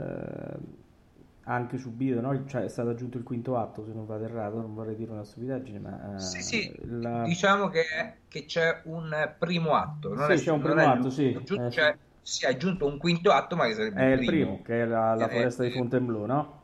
ha 1.43 1.53
anche 1.53 1.77
subito, 1.77 2.21
no? 2.21 2.45
cioè 2.45 2.63
è 2.63 2.69
stato 2.69 2.91
aggiunto 2.91 3.17
il 3.17 3.25
quinto 3.25 3.57
atto, 3.57 3.83
se 3.83 3.91
non 3.91 4.05
vado 4.05 4.23
errato, 4.23 4.61
non 4.61 4.73
vorrei 4.73 4.95
dire 4.95 5.11
una 5.11 5.25
stupidaggine, 5.25 5.79
ma... 5.79 6.15
Eh, 6.15 6.19
sì, 6.19 6.41
sì, 6.41 6.73
la... 6.85 7.23
diciamo 7.23 7.67
che, 7.67 7.83
che, 8.29 8.45
c'è 8.45 8.79
un 8.85 9.35
primo 9.37 9.73
atto. 9.73 10.13
Non 10.13 10.25
sì, 10.27 10.31
è, 10.31 10.37
c'è 10.37 10.51
un 10.51 10.61
primo 10.61 10.81
atto, 10.81 11.09
sì. 11.09 11.35
Aggiunto, 11.35 11.65
eh, 11.65 11.69
cioè, 11.69 11.97
si 12.21 12.45
è 12.45 12.47
aggiunto 12.47 12.85
un 12.85 12.97
quinto 12.97 13.31
atto, 13.31 13.57
ma 13.57 13.65
che 13.65 13.73
sarebbe 13.73 13.99
è 13.99 14.11
il 14.13 14.25
primo. 14.25 14.45
primo 14.45 14.61
che 14.61 14.83
è 14.83 14.85
la, 14.85 15.15
la 15.15 15.27
foresta 15.27 15.63
di 15.63 15.71
Fontainebleau, 15.71 16.25
no? 16.25 16.58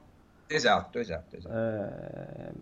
Esatto, 0.48 1.00
esatto, 1.00 1.38
esatto. 1.38 1.56
Eh, 1.56 2.54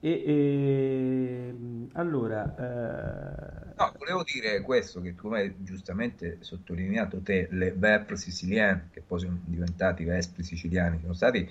e, 0.00 0.22
e, 0.26 1.54
allora, 1.92 2.54
eh... 2.58 3.72
no, 3.76 3.92
volevo 3.96 4.22
dire 4.22 4.60
questo: 4.60 5.00
che 5.00 5.14
come 5.14 5.38
hai 5.40 5.54
giustamente 5.60 6.38
sottolineato 6.40 7.20
te, 7.22 7.48
le 7.50 7.72
Vepre 7.72 8.16
siciliane, 8.16 8.88
che 8.92 9.00
poi 9.00 9.20
sono 9.20 9.40
diventati 9.44 10.04
Vespri 10.04 10.42
siciliani, 10.42 10.98
sono 11.00 11.14
stati 11.14 11.50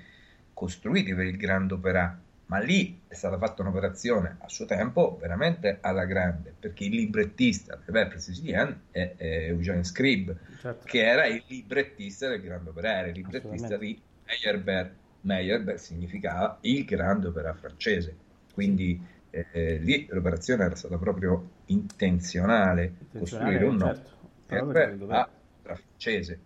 costruiti 0.54 1.16
per 1.16 1.26
il 1.26 1.38
Grand 1.38 1.72
Opera, 1.72 2.16
ma 2.46 2.60
lì 2.60 3.02
è 3.08 3.16
stata 3.16 3.40
fatta 3.40 3.64
un'operazione 3.64 4.38
a 4.40 4.48
suo 4.50 4.66
tempo 4.66 5.18
veramente 5.20 5.80
alla 5.82 6.06
grande, 6.06 6.54
perché 6.60 6.84
il 6.84 6.92
librettista 6.92 7.76
delle 7.84 8.04
Vepre 8.04 8.20
siciliane 8.20 8.82
è, 8.92 9.16
è 9.18 9.48
Eugene 9.48 9.84
Scrib, 9.84 10.36
certo. 10.60 10.86
che 10.86 11.04
era 11.04 11.26
il 11.26 11.44
librettista 11.48 12.28
del 12.30 12.40
Grand 12.40 12.68
Opera, 12.68 13.00
era 13.00 13.08
il 13.08 13.16
librettista 13.16 13.78
di 13.78 14.00
Meyerbeer. 14.26 15.02
Meyerbeer 15.24 15.80
significava 15.80 16.58
il 16.62 16.86
Grand 16.86 17.26
Opera 17.26 17.54
francese 17.54 18.24
quindi 18.54 19.02
eh, 19.32 19.78
lì 19.78 20.08
l'operazione 20.10 20.64
era 20.64 20.76
stata 20.76 20.98
proprio 20.98 21.50
intenzionale, 21.66 22.94
intenzionale 23.12 23.20
costruire 23.20 23.66
un 23.66 23.80
certo. 24.48 25.12
a 25.12 25.30
francese. 25.62 26.40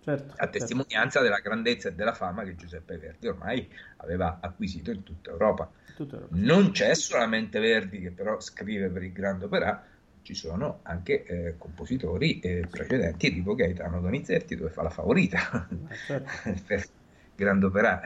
Certo, 0.00 0.32
a 0.32 0.36
certo. 0.36 0.58
testimonianza 0.58 1.18
certo. 1.18 1.22
della 1.24 1.40
grandezza 1.40 1.88
e 1.88 1.94
della 1.94 2.14
fama 2.14 2.44
che 2.44 2.54
Giuseppe 2.54 2.96
Verdi 2.96 3.26
ormai 3.26 3.68
aveva 3.96 4.38
acquisito 4.40 4.90
in 4.92 5.02
tutta 5.02 5.30
Europa. 5.30 5.70
Tutta 5.96 6.14
Europa. 6.14 6.36
Non 6.36 6.70
c'è 6.70 6.94
solamente 6.94 7.58
Verdi 7.58 8.00
che 8.00 8.12
però 8.12 8.40
scrive 8.40 8.88
per 8.88 9.02
il 9.02 9.12
Grande 9.12 9.46
Opera, 9.46 9.84
ci 10.22 10.34
sono 10.34 10.80
anche 10.84 11.24
eh, 11.24 11.54
compositori 11.58 12.38
eh, 12.40 12.66
precedenti 12.70 13.32
tipo 13.32 13.54
Gaetano 13.54 14.00
Donizetti 14.00 14.54
dove 14.56 14.70
fa 14.70 14.82
la 14.82 14.90
favorita 14.90 15.66
eh, 15.70 15.94
certo. 16.06 16.30
per 16.66 16.86
Grande 17.38 17.66
Opera, 17.66 18.00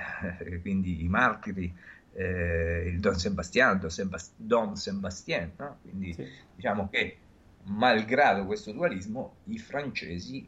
quindi 0.60 1.02
i 1.02 1.08
martiri 1.08 1.74
eh, 2.12 2.88
il 2.88 3.00
Don 3.00 3.18
Sebastiano, 3.18 3.78
Don, 3.78 3.88
Sebast- 3.88 4.34
Don 4.36 4.76
Sebastien, 4.76 5.52
no? 5.56 5.78
quindi 5.80 6.12
sì. 6.12 6.28
diciamo 6.54 6.90
che 6.90 7.16
malgrado 7.62 8.44
questo 8.44 8.72
dualismo 8.72 9.36
i 9.44 9.58
francesi 9.58 10.46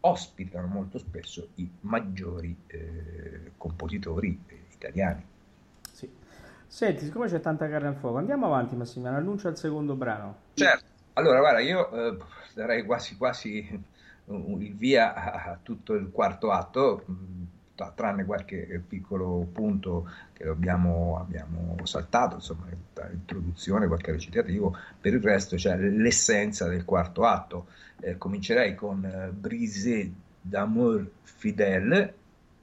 ospitano 0.00 0.66
molto 0.68 0.96
spesso 0.98 1.48
i 1.56 1.70
maggiori 1.80 2.56
eh, 2.68 3.52
compositori 3.58 4.38
italiani. 4.72 5.22
Sì. 5.92 6.10
Senti, 6.66 7.04
siccome 7.04 7.28
c'è 7.28 7.40
tanta 7.40 7.68
carne 7.68 7.88
al 7.88 7.96
fuoco, 7.96 8.16
andiamo 8.16 8.46
avanti 8.46 8.74
Massimiliano, 8.74 9.18
annuncia 9.18 9.50
il 9.50 9.58
secondo 9.58 9.96
brano. 9.96 10.36
Certo, 10.54 10.84
allora 11.12 11.40
guarda, 11.40 11.60
io 11.60 11.90
eh, 11.90 12.16
darei 12.54 12.84
quasi 12.84 13.18
quasi 13.18 13.82
il 14.26 14.74
via 14.76 15.12
a 15.12 15.58
tutto 15.62 15.92
il 15.92 16.10
quarto 16.10 16.50
atto, 16.50 17.04
tranne 17.74 18.24
qualche 18.24 18.82
piccolo 18.86 19.46
punto 19.52 20.08
che 20.32 20.44
abbiamo, 20.44 21.18
abbiamo 21.18 21.76
saltato, 21.84 22.36
insomma, 22.36 22.66
introduzione, 23.12 23.86
qualche 23.86 24.12
recitativo, 24.12 24.76
per 25.00 25.14
il 25.14 25.22
resto 25.22 25.56
c'è 25.56 25.76
l'essenza 25.76 26.68
del 26.68 26.84
quarto 26.84 27.24
atto. 27.24 27.66
Eh, 28.00 28.16
comincerei 28.16 28.74
con 28.74 29.04
eh, 29.04 29.30
Brise 29.30 30.12
d'amour 30.40 31.10
fidèle, 31.22 32.14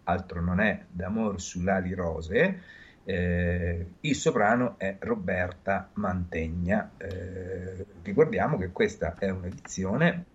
altro 0.03 0.41
non 0.41 0.59
è 0.59 0.85
d'amor 0.89 1.41
sull'ali 1.41 1.93
rose, 1.93 2.61
eh, 3.03 3.85
il 4.01 4.15
soprano 4.15 4.75
è 4.77 4.97
Roberta 4.99 5.89
Mantegna. 5.93 6.91
Eh, 6.97 7.85
ricordiamo 8.03 8.57
che 8.57 8.71
questa 8.71 9.15
è 9.17 9.29
un'edizione 9.29 10.25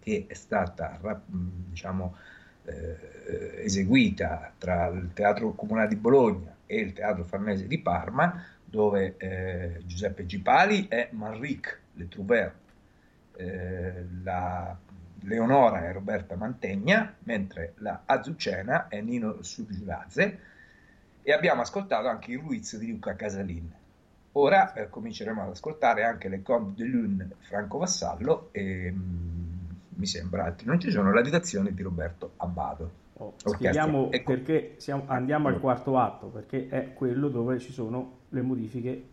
che 0.00 0.26
è 0.28 0.34
stata, 0.34 0.98
diciamo, 1.28 2.16
eh, 2.64 3.62
eseguita 3.64 4.52
tra 4.56 4.86
il 4.88 5.10
Teatro 5.12 5.52
Comunale 5.52 5.88
di 5.88 5.96
Bologna 5.96 6.54
e 6.66 6.80
il 6.80 6.92
Teatro 6.92 7.24
Farnese 7.24 7.66
di 7.66 7.78
Parma, 7.78 8.44
dove 8.64 9.16
eh, 9.16 9.82
Giuseppe 9.84 10.26
Gipali 10.26 10.86
è 10.88 11.08
Manrique 11.12 11.78
Le 11.94 12.08
Trouvert, 12.08 12.54
eh, 13.36 14.04
la 14.22 14.76
Leonora 15.22 15.88
è 15.88 15.92
Roberta 15.92 16.36
Mantegna, 16.36 17.14
mentre 17.24 17.74
la 17.78 18.02
Azucena 18.06 18.88
è 18.88 19.00
Nino 19.00 19.42
Subgiulazze 19.42 20.38
e 21.22 21.32
abbiamo 21.32 21.60
ascoltato 21.60 22.08
anche 22.08 22.32
il 22.32 22.38
Ruiz 22.38 22.76
di 22.76 22.90
Luca 22.90 23.14
Casalin. 23.14 23.70
Ora 24.32 24.72
eh, 24.72 24.88
cominceremo 24.88 25.42
ad 25.42 25.50
ascoltare 25.50 26.04
anche 26.04 26.28
le 26.28 26.42
Comte 26.42 26.82
de 26.82 26.88
Lune 26.88 27.28
Franco 27.40 27.78
Vassallo 27.78 28.48
e 28.52 28.90
mh, 28.90 28.96
mm, 28.96 29.49
mi 30.00 30.06
sembra 30.06 30.44
altri 30.44 30.66
non 30.66 30.80
ci 30.80 30.90
sono, 30.90 31.12
la 31.12 31.20
didazione 31.20 31.72
di 31.72 31.82
Roberto 31.82 32.32
Abbado. 32.38 32.98
Oh, 33.18 33.34
spieghiamo 33.36 34.10
ecco. 34.10 34.32
perché 34.32 34.74
siamo, 34.78 35.04
andiamo 35.06 35.48
al 35.48 35.60
quarto 35.60 35.98
atto, 35.98 36.28
perché 36.28 36.68
è 36.68 36.94
quello 36.94 37.28
dove 37.28 37.58
ci 37.58 37.70
sono 37.70 38.20
le 38.30 38.40
modifiche 38.40 39.04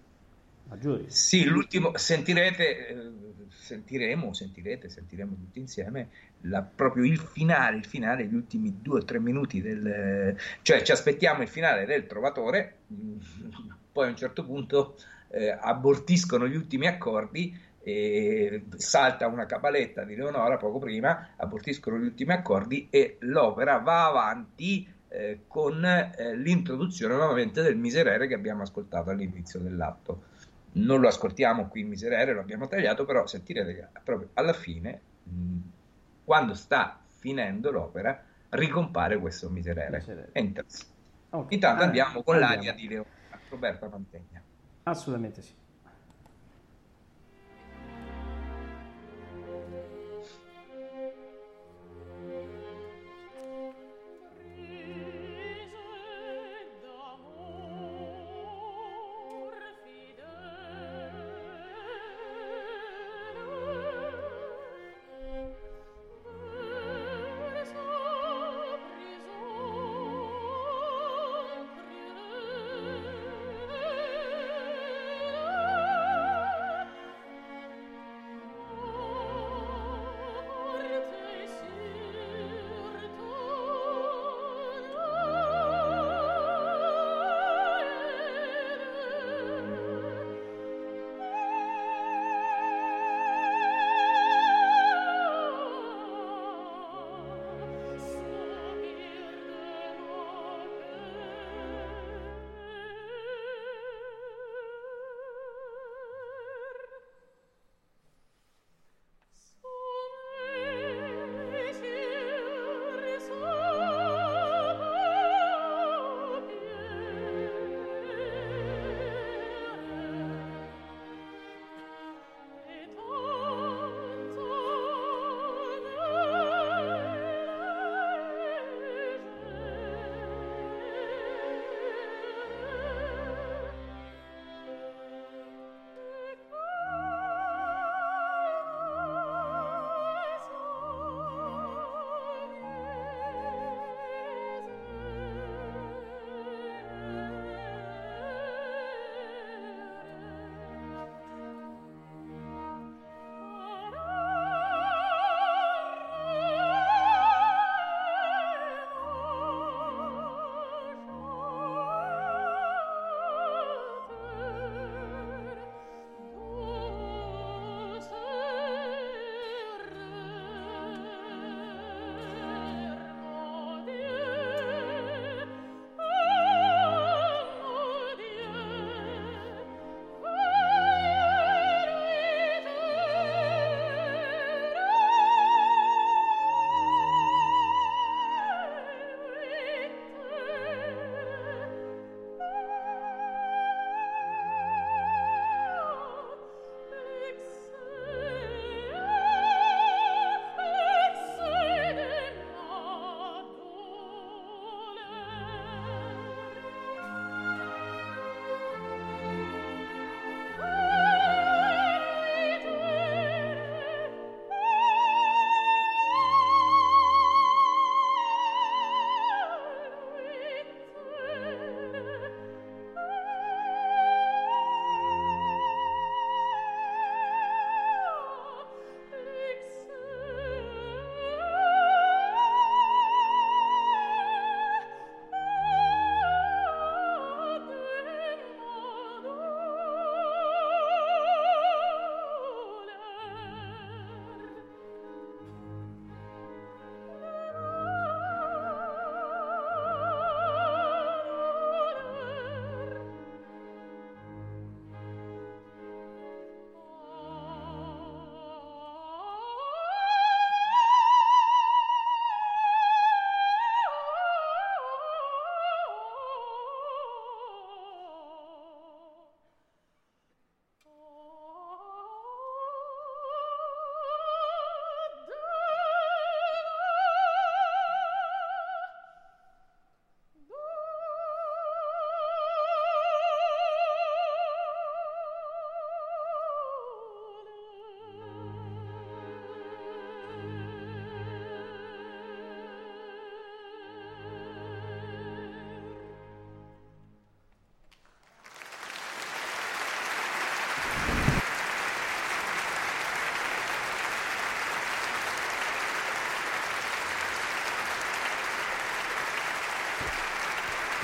maggiori. 0.70 1.06
Sì, 1.10 1.44
l'ultimo, 1.44 1.92
sentirete, 1.98 2.88
eh, 2.88 3.12
sentiremo, 3.50 4.34
sentirete, 4.34 4.90
sentiremo 4.90 5.36
tutti 5.36 5.60
insieme 5.60 6.08
la, 6.42 6.62
proprio 6.62 7.04
il 7.04 7.18
finale, 7.18 7.78
il 7.78 7.86
finale, 7.86 8.26
gli 8.26 8.36
ultimi 8.36 8.78
due 8.82 9.02
o 9.02 9.04
tre 9.04 9.20
minuti 9.20 9.62
del... 9.62 10.38
cioè 10.62 10.82
ci 10.84 10.92
aspettiamo 10.94 11.42
il 11.42 11.50
finale 11.50 11.86
del 11.86 12.08
Trovatore, 12.08 12.76
poi 13.92 14.08
a 14.08 14.10
un 14.10 14.16
certo 14.16 14.46
punto 14.46 14.96
eh, 15.30 15.50
abortiscono 15.50 16.48
gli 16.48 16.56
ultimi 16.56 16.88
accordi 16.88 17.66
e 17.88 18.66
salta 18.76 19.28
una 19.28 19.46
cabaletta 19.46 20.04
di 20.04 20.14
Leonora 20.14 20.58
poco 20.58 20.78
prima, 20.78 21.30
abortiscono 21.38 21.98
gli 21.98 22.04
ultimi 22.04 22.34
accordi 22.34 22.90
e 22.90 23.16
l'opera 23.22 23.78
va 23.78 24.08
avanti 24.08 24.86
eh, 25.08 25.44
con 25.48 25.86
eh, 25.86 26.36
l'introduzione 26.36 27.16
nuovamente 27.16 27.62
del 27.62 27.78
miserere 27.78 28.28
che 28.28 28.34
abbiamo 28.34 28.64
ascoltato 28.64 29.10
all'inizio 29.10 29.62
dell'atto. 29.62 30.24
Non 30.74 31.00
lo 31.00 31.08
ascoltiamo 31.08 31.70
qui 31.70 31.80
il 31.80 31.88
miserere, 31.88 32.34
lo 32.34 32.42
abbiamo 32.42 32.68
tagliato, 32.68 33.06
però 33.06 33.26
sentirete 33.26 33.74
che 33.74 33.88
proprio 34.04 34.32
alla 34.34 34.52
fine, 34.52 35.02
mh, 35.24 35.58
quando 36.26 36.56
sta 36.56 37.00
finendo 37.06 37.72
l'opera, 37.72 38.22
ricompare 38.50 39.18
questo 39.18 39.50
miserere. 39.50 40.00
miserere. 40.00 40.32
Okay. 41.30 41.54
Intanto 41.54 41.84
andiamo 41.84 42.22
con 42.22 42.36
andiamo. 42.36 42.54
l'aria 42.54 42.74
di 42.74 42.90
Leonora, 42.90 43.40
Roberta 43.48 43.88
Mantegna. 43.88 44.42
Assolutamente 44.84 45.42
sì. 45.42 45.54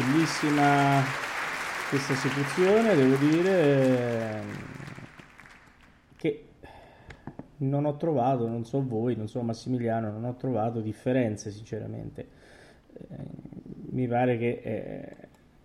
Bellissima 0.04 1.02
questa 1.90 2.14
esecuzione, 2.14 2.96
devo 2.96 3.16
dire 3.16 4.40
ehm, 4.40 4.48
che 6.18 6.46
non 7.58 7.86
ho 7.86 7.96
trovato, 7.96 8.48
non 8.48 8.66
so 8.66 8.86
voi, 8.86 9.16
non 9.16 9.28
so 9.28 9.42
Massimiliano, 9.42 10.12
non 10.12 10.26
ho 10.26 10.36
trovato 10.36 10.82
differenze 10.82 11.52
sinceramente. 11.52 12.28
Eh, 12.94 13.06
mi 13.92 14.08
pare 14.08 14.38
che 14.38 14.62
è, 14.62 15.16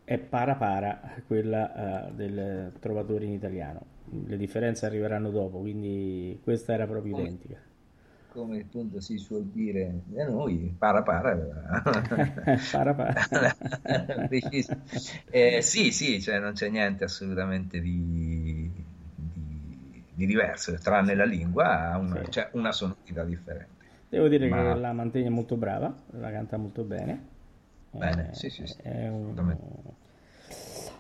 è 0.04 0.18
para 0.18 0.54
para 0.54 1.00
quella 1.26 2.08
uh, 2.08 2.14
del 2.14 2.72
trovatore 2.78 3.24
in 3.24 3.32
italiano. 3.32 3.96
Le 4.26 4.36
differenze 4.36 4.86
arriveranno 4.86 5.30
dopo, 5.30 5.58
quindi 5.58 6.38
questa 6.42 6.72
era 6.72 6.86
proprio 6.86 7.18
identica. 7.18 7.67
Come 8.38 8.60
appunto 8.60 9.00
si 9.00 9.18
suol 9.18 9.46
dire 9.46 10.02
da 10.04 10.28
noi, 10.28 10.72
para 10.78 11.02
para. 11.02 11.34
para 12.70 12.94
para. 12.94 13.56
eh, 15.30 15.60
sì, 15.60 15.90
sì, 15.90 16.22
cioè 16.22 16.38
non 16.38 16.52
c'è 16.52 16.68
niente 16.68 17.02
assolutamente 17.02 17.80
di, 17.80 18.70
di 20.14 20.24
diverso, 20.24 20.72
tranne 20.78 21.16
la 21.16 21.24
lingua, 21.24 21.90
ha 21.90 21.98
una, 21.98 22.22
sì. 22.22 22.30
cioè 22.30 22.48
una 22.52 22.70
sonorità 22.70 23.24
differente. 23.24 23.86
Devo 24.08 24.28
dire 24.28 24.48
Ma... 24.48 24.74
che 24.74 24.78
la 24.78 24.92
mantegna 24.92 25.30
molto 25.30 25.56
brava, 25.56 25.92
la 26.10 26.30
canta 26.30 26.56
molto 26.58 26.84
bene. 26.84 27.26
Bene, 27.90 28.30
eh, 28.30 28.34
sì, 28.36 28.50
sì, 28.50 28.64
sì. 28.68 28.78
Un... 28.84 29.66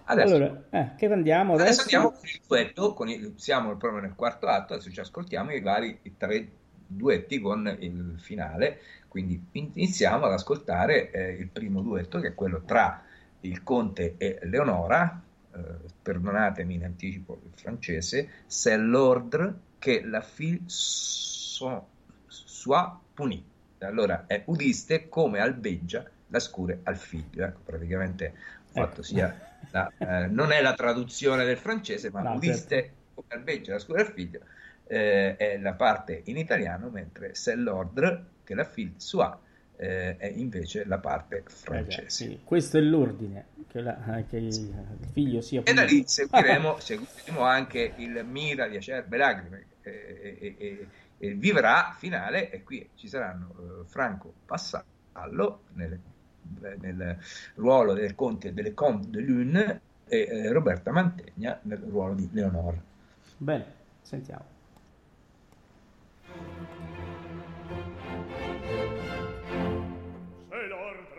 Adesso, 0.06 0.34
allora, 0.34 0.62
eh, 0.70 0.90
che 0.96 1.06
andiamo 1.06 1.54
adesso? 1.54 1.82
adesso 1.82 1.82
andiamo 1.82 2.10
con 2.10 2.28
il 2.28 2.40
duetto, 2.44 2.94
con 2.94 3.08
il, 3.08 3.34
siamo 3.36 3.76
proprio 3.76 4.00
nel 4.00 4.14
quarto 4.16 4.48
atto, 4.48 4.74
adesso 4.74 4.90
ci 4.90 4.98
ascoltiamo 4.98 5.52
i 5.52 5.60
vari 5.60 6.00
i 6.02 6.16
tre 6.16 6.50
duetti 6.88 7.38
con 7.38 7.76
il 7.80 8.16
finale, 8.18 8.80
quindi 9.08 9.44
iniziamo 9.52 10.26
ad 10.26 10.32
ascoltare 10.32 11.10
eh, 11.10 11.32
il 11.32 11.48
primo 11.48 11.82
duetto 11.82 12.18
che 12.20 12.28
è 12.28 12.34
quello 12.34 12.62
tra 12.64 13.04
il 13.40 13.62
conte 13.62 14.14
e 14.16 14.38
Leonora, 14.42 15.22
eh, 15.54 15.60
perdonatemi 16.02 16.74
in 16.74 16.84
anticipo 16.84 17.40
il 17.44 17.52
francese, 17.54 18.28
c'est 18.46 18.78
l'ordre 18.78 19.54
che 19.78 20.02
la 20.04 20.22
fille 20.22 20.62
so, 20.66 21.86
soit 22.26 22.98
punie. 23.14 23.42
Allora 23.80 24.24
è 24.26 24.42
udiste 24.46 25.08
come 25.08 25.38
albeggia 25.38 26.04
la 26.28 26.40
scure 26.40 26.80
al 26.82 26.96
figlio. 26.96 27.44
Ecco, 27.44 27.60
praticamente 27.64 28.34
fatto 28.70 29.02
sia 29.02 29.56
la, 29.70 29.90
eh, 29.98 30.26
non 30.26 30.52
è 30.52 30.60
la 30.60 30.74
traduzione 30.74 31.44
del 31.44 31.56
francese, 31.56 32.10
ma 32.10 32.22
no, 32.22 32.34
udiste 32.34 32.76
certo. 32.76 32.94
come 33.14 33.26
albeggia 33.30 33.72
la 33.74 33.78
scure 33.78 34.00
al 34.00 34.12
figlio. 34.12 34.40
Eh, 34.90 35.36
è 35.36 35.58
la 35.58 35.74
parte 35.74 36.22
in 36.24 36.38
italiano, 36.38 36.88
mentre 36.88 37.34
c'est 37.34 37.58
l'ordre 37.58 38.24
che 38.42 38.54
la 38.54 38.64
fille 38.64 38.94
soit 38.96 39.38
eh, 39.78 40.16
è 40.16 40.26
invece 40.26 40.84
la 40.84 40.98
parte 40.98 41.44
francese. 41.46 42.24
Eh, 42.24 42.28
sì. 42.30 42.40
Questo 42.42 42.78
è 42.78 42.80
l'ordine, 42.80 43.46
che, 43.68 43.80
la, 43.80 44.24
che, 44.28 44.38
il 44.38 44.74
figlio 45.12 45.40
sia... 45.40 45.62
E 45.64 45.72
da 45.72 45.84
lì 45.84 46.02
seguiremo, 46.04 46.78
seguiremo 46.80 47.40
anche 47.42 47.94
il 47.96 48.24
Mira 48.28 48.66
di 48.66 48.76
Acerbe 48.76 49.16
Lacrime 49.16 49.66
e, 49.82 50.36
e, 50.40 50.54
e, 50.58 50.86
e, 51.16 51.34
vivrà 51.34 51.94
finale 51.96 52.50
e 52.50 52.64
qui 52.64 52.90
ci 52.96 53.06
saranno 53.06 53.54
uh, 53.56 53.84
Franco 53.84 54.32
Passallo 54.44 55.62
nel, 55.74 55.98
nel, 56.80 57.16
ruolo 57.54 57.94
del 57.94 58.16
conte 58.16 58.52
delle 58.52 58.74
Comte 58.74 59.10
de 59.10 59.20
Lune 59.20 59.80
e 60.08 60.26
eh, 60.28 60.52
Roberta 60.52 60.90
Mantegna 60.90 61.58
nel 61.62 61.78
ruolo 61.78 62.14
di 62.14 62.28
Leonore. 62.32 62.82
Bene, 63.36 63.64
sentiamo. 64.02 64.56
C'est 70.50 70.68
l'ordre 70.68 71.16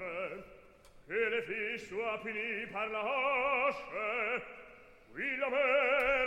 que 1.07 1.13
les 1.13 1.41
filles 1.41 1.79
soient 1.87 2.19
punies 2.23 2.67
par 2.71 2.87
la 2.87 2.99
hache. 2.99 3.83
Oui, 5.15 5.37
la 5.39 5.49
mère. 5.49 6.19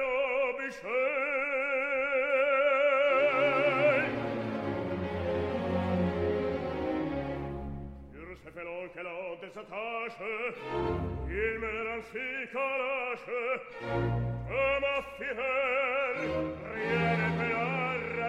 Sur 8.12 8.52
felon 8.54 8.88
qu'elle 8.94 9.06
en 9.06 9.36
désattache, 9.40 10.18
il 11.28 11.58
me 11.58 11.72
ainsi 11.92 12.28
qu'à 12.52 12.78
lâche. 12.78 13.30
Que 14.48 14.80
ma 14.80 14.96
fidèle, 15.16 16.22
rien 16.74 17.31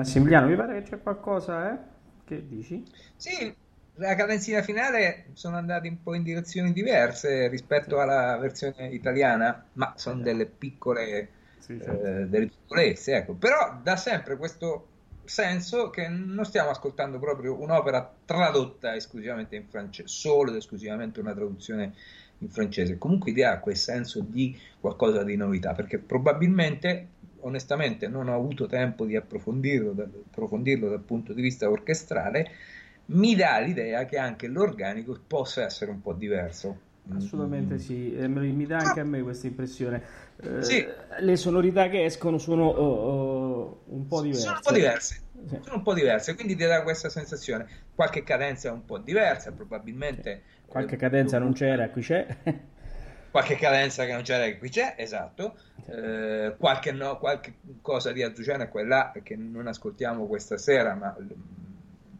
Massimiliano, 0.00 0.46
mi 0.48 0.56
pare 0.56 0.82
che 0.82 0.90
c'è 0.90 1.02
qualcosa, 1.02 1.72
eh? 1.72 1.78
Che 2.24 2.46
dici? 2.46 2.84
Sì, 3.16 3.54
la 3.94 4.14
cadenzina 4.14 4.62
finale 4.62 5.26
sono 5.34 5.56
andati 5.56 5.88
un 5.88 6.02
po' 6.02 6.14
in 6.14 6.22
direzioni 6.22 6.72
diverse 6.72 7.48
rispetto 7.48 7.96
sì. 7.96 8.02
alla 8.02 8.38
versione 8.38 8.88
italiana, 8.88 9.64
ma 9.74 9.92
sono 9.96 10.22
delle 10.22 10.46
piccole, 10.46 11.28
sì, 11.58 11.78
certo. 11.78 12.04
eh, 12.04 12.26
delle 12.26 12.46
piccolezze, 12.46 13.14
ecco. 13.14 13.34
Però 13.34 13.78
dà 13.82 13.96
sempre 13.96 14.36
questo 14.36 14.86
senso 15.24 15.90
che 15.90 16.08
non 16.08 16.44
stiamo 16.44 16.70
ascoltando 16.70 17.18
proprio 17.18 17.60
un'opera 17.60 18.12
tradotta 18.24 18.94
esclusivamente 18.94 19.54
in 19.56 19.66
francese, 19.68 20.08
solo 20.08 20.50
ed 20.50 20.56
esclusivamente 20.56 21.20
una 21.20 21.34
traduzione 21.34 21.94
in 22.38 22.48
francese. 22.48 22.96
Comunque 22.96 23.32
dia 23.32 23.58
quel 23.58 23.76
senso 23.76 24.20
di 24.20 24.58
qualcosa 24.80 25.22
di 25.22 25.36
novità, 25.36 25.74
perché 25.74 25.98
probabilmente 25.98 27.08
onestamente 27.40 28.08
non 28.08 28.28
ho 28.28 28.34
avuto 28.34 28.66
tempo 28.66 29.04
di 29.04 29.16
approfondirlo, 29.16 29.92
da, 29.92 30.04
approfondirlo 30.04 30.88
dal 30.88 31.00
punto 31.00 31.32
di 31.32 31.42
vista 31.42 31.68
orchestrale, 31.68 32.50
mi 33.06 33.34
dà 33.34 33.58
l'idea 33.58 34.04
che 34.04 34.18
anche 34.18 34.46
l'organico 34.46 35.18
possa 35.26 35.64
essere 35.64 35.90
un 35.90 36.00
po' 36.00 36.12
diverso. 36.12 36.88
Assolutamente 37.12 37.74
mm. 37.74 37.78
sì, 37.78 38.14
eh, 38.14 38.28
mi 38.28 38.66
dà 38.66 38.78
anche 38.78 39.00
a 39.00 39.04
me 39.04 39.22
questa 39.22 39.46
impressione. 39.46 40.02
Eh, 40.36 40.62
sì. 40.62 40.86
Le 41.18 41.36
sonorità 41.36 41.88
che 41.88 42.04
escono 42.04 42.38
sono 42.38 42.66
oh, 42.66 42.92
oh, 42.92 43.82
un 43.86 44.06
po' 44.06 44.20
diverse. 44.20 44.42
Sono 44.42 44.54
un 44.54 44.62
po' 44.62 44.72
diverse, 44.72 45.20
sì. 45.48 45.58
sono 45.62 45.76
un 45.76 45.82
po' 45.82 45.94
diverse, 45.94 46.34
quindi 46.34 46.54
ti 46.54 46.64
dà 46.64 46.82
questa 46.82 47.08
sensazione. 47.08 47.66
Qualche 47.94 48.22
cadenza 48.22 48.68
è 48.68 48.72
un 48.72 48.84
po' 48.84 48.98
diversa, 48.98 49.50
probabilmente. 49.50 50.42
Qualche 50.66 50.96
cadenza 50.96 51.38
eh, 51.38 51.40
non 51.40 51.52
c'era, 51.52 51.88
qui 51.90 52.02
c'è. 52.02 52.26
Qualche 53.30 53.56
cadenza 53.56 54.04
che 54.04 54.12
non 54.12 54.22
c'era 54.22 54.44
che 54.44 54.58
qui 54.58 54.68
c'è, 54.68 54.94
esatto, 54.96 55.56
eh, 55.86 56.54
qualche, 56.58 56.92
no, 56.92 57.18
qualche 57.18 57.54
cosa 57.80 58.12
di 58.12 58.22
Azucena 58.22 58.64
è 58.64 58.68
quella 58.68 59.12
che 59.22 59.36
non 59.36 59.66
ascoltiamo 59.66 60.26
questa 60.26 60.56
sera, 60.56 60.94
ma 60.94 61.16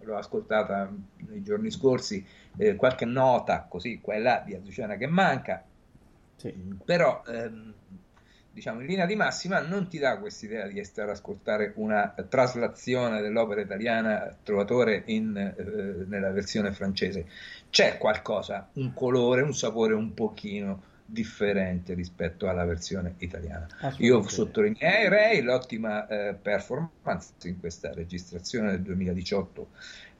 l'ho 0.03 0.17
ascoltata 0.17 0.91
nei 1.29 1.43
giorni 1.43 1.71
scorsi, 1.71 2.25
eh, 2.57 2.77
qualche 2.77 3.05
nota 3.05 3.67
così, 3.69 4.01
quella 4.01 4.43
di 4.45 4.55
Azucena 4.55 4.97
che 4.97 5.07
manca, 5.07 5.65
sì. 6.37 6.53
però 6.85 7.23
ehm, 7.27 7.75
diciamo 8.53 8.81
in 8.81 8.87
linea 8.87 9.07
di 9.07 9.15
massima 9.15 9.61
non 9.61 9.89
ti 9.89 9.99
dà 9.99 10.19
quest'idea 10.19 10.67
di 10.67 10.83
stare 10.85 11.11
ad 11.11 11.17
ascoltare 11.17 11.73
una 11.77 12.15
traslazione 12.29 13.21
dell'opera 13.21 13.61
italiana 13.61 14.37
Trovatore 14.43 15.03
in, 15.07 15.37
eh, 15.37 16.05
nella 16.07 16.31
versione 16.31 16.73
francese. 16.73 17.27
C'è 17.69 17.99
qualcosa, 17.99 18.69
un 18.75 18.93
colore, 18.93 19.43
un 19.43 19.55
sapore 19.55 19.95
un 19.95 20.15
pochino 20.15 20.89
differente 21.11 21.95
rispetto 21.95 22.49
alla 22.49 22.65
versione 22.65 23.15
italiana. 23.19 23.67
Io 23.99 24.27
sottolineerei 24.27 25.43
l'ottima 25.43 26.07
eh, 26.07 26.35
performance 26.35 27.33
in 27.45 27.59
questa 27.59 27.93
registrazione 27.93 28.71
del 28.71 28.83
2018 28.83 29.69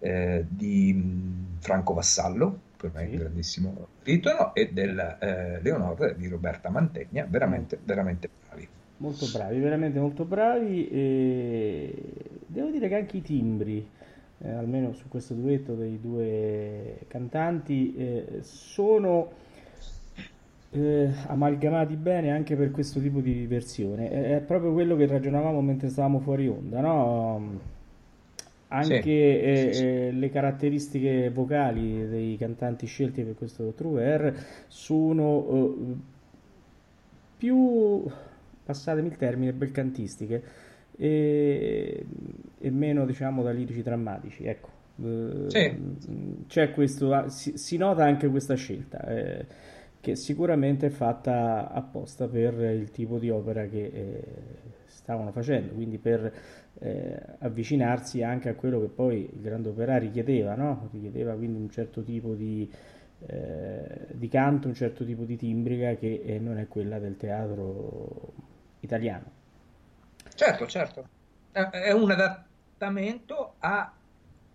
eh, 0.01 0.45
di 0.49 0.93
mm, 0.95 1.59
Franco 1.61 1.95
Vassallo, 1.95 2.59
per 2.77 2.91
me 2.95 3.07
sì. 3.07 3.11
un 3.13 3.17
grandissimo 3.19 3.89
ritono, 4.03 4.55
e 4.55 4.73
del 4.73 4.99
eh, 5.21 5.61
Leonor 5.63 6.15
di 6.17 6.27
Roberta 6.29 6.71
Mantegna, 6.71 7.27
veramente, 7.29 7.79
veramente 7.83 8.29
bravi. 8.47 8.69
Molto 8.97 9.27
bravi, 9.33 9.59
veramente 9.61 9.99
molto 9.99 10.25
bravi. 10.25 10.89
E 10.89 11.95
devo 12.47 12.71
dire 12.71 12.89
che 12.89 12.97
anche 12.97 13.19
i 13.19 13.23
timbri, 13.23 13.89
eh, 14.39 14.51
almeno 14.51 14.93
su 14.93 15.09
questo 15.09 15.35
duetto 15.35 15.75
dei 15.75 16.01
due 16.01 16.99
cantanti, 17.07 17.95
eh, 17.97 18.39
sono 18.43 19.49
eh, 20.71 21.11
amalgamati 21.27 21.97
bene 21.97 22.31
anche 22.31 22.57
per 22.57 22.71
questo 22.71 23.01
tipo 23.01 23.21
di 23.21 23.47
versione. 23.47 24.11
È, 24.11 24.37
è, 24.37 24.41
proprio 24.41 24.73
quello 24.73 24.97
che 24.97 25.07
ragionavamo 25.07 25.61
mentre 25.61 25.89
stavamo 25.89 26.21
fuori 26.21 26.49
onda, 26.49 26.81
no? 26.81 27.79
Anche 28.69 29.03
sì, 29.03 29.11
eh, 29.11 29.71
sì, 29.73 29.85
eh, 29.85 30.13
le 30.13 30.31
caratteristiche 30.31 31.29
vocali 31.31 32.09
dei 32.09 32.37
cantanti 32.37 32.87
scelti 32.87 33.23
per 33.23 33.35
questo 33.35 33.73
Truer 33.73 34.33
sono 34.69 35.47
eh, 35.49 35.97
più, 37.37 38.05
passatemi 38.65 39.09
il 39.09 39.17
termine, 39.17 39.53
belcantistiche 39.53 40.43
e, 40.97 42.07
e 42.61 42.71
meno, 42.71 43.05
diciamo, 43.07 43.43
da 43.43 43.51
lirici 43.51 43.83
drammatici, 43.83 44.45
ecco. 44.45 44.79
Eh. 45.03 45.79
C'è 46.47 46.71
questo, 46.73 47.13
ah, 47.15 47.29
si, 47.29 47.57
si, 47.57 47.79
nota 47.79 48.05
anche 48.05 48.29
questa 48.29 48.55
scelta 48.55 49.03
eh, 49.07 49.47
che 50.01 50.17
sicuramente 50.17 50.87
è 50.87 50.91
fatta 50.91 51.71
apposta 51.71 52.27
per 52.27 52.55
il 52.55 52.91
tipo 52.91 53.19
di 53.19 53.29
opera 53.31 53.67
che 53.67 53.85
eh, 53.85 54.25
stavano 54.87 55.31
facendo, 55.31 55.75
quindi 55.75 55.99
per 55.99 56.33
eh, 56.79 57.23
avvicinarsi 57.41 58.23
anche 58.23 58.49
a 58.49 58.55
quello 58.55 58.81
che 58.81 58.87
poi 58.87 59.29
il 59.33 59.41
grande 59.41 59.69
opera 59.69 59.99
richiedeva, 59.99 60.55
no? 60.55 60.89
richiedeva 60.93 61.35
quindi 61.35 61.61
un 61.61 61.71
certo 61.71 62.03
tipo 62.03 62.35
di, 62.35 62.71
eh, 63.27 64.07
di, 64.13 64.29
canto, 64.29 64.69
un 64.69 64.75
certo 64.75 65.05
tipo 65.05 65.25
di 65.25 65.37
timbrica 65.37 65.95
che 65.97 66.23
eh, 66.25 66.39
non 66.39 66.59
è 66.59 66.67
quella 66.67 66.99
del 66.99 67.17
teatro 67.17 68.33
italiano. 68.81 69.39
Certo, 70.35 70.67
certo, 70.67 71.09
è 71.53 71.93
un 71.93 72.11
adattamento 72.11 73.55
a 73.59 73.93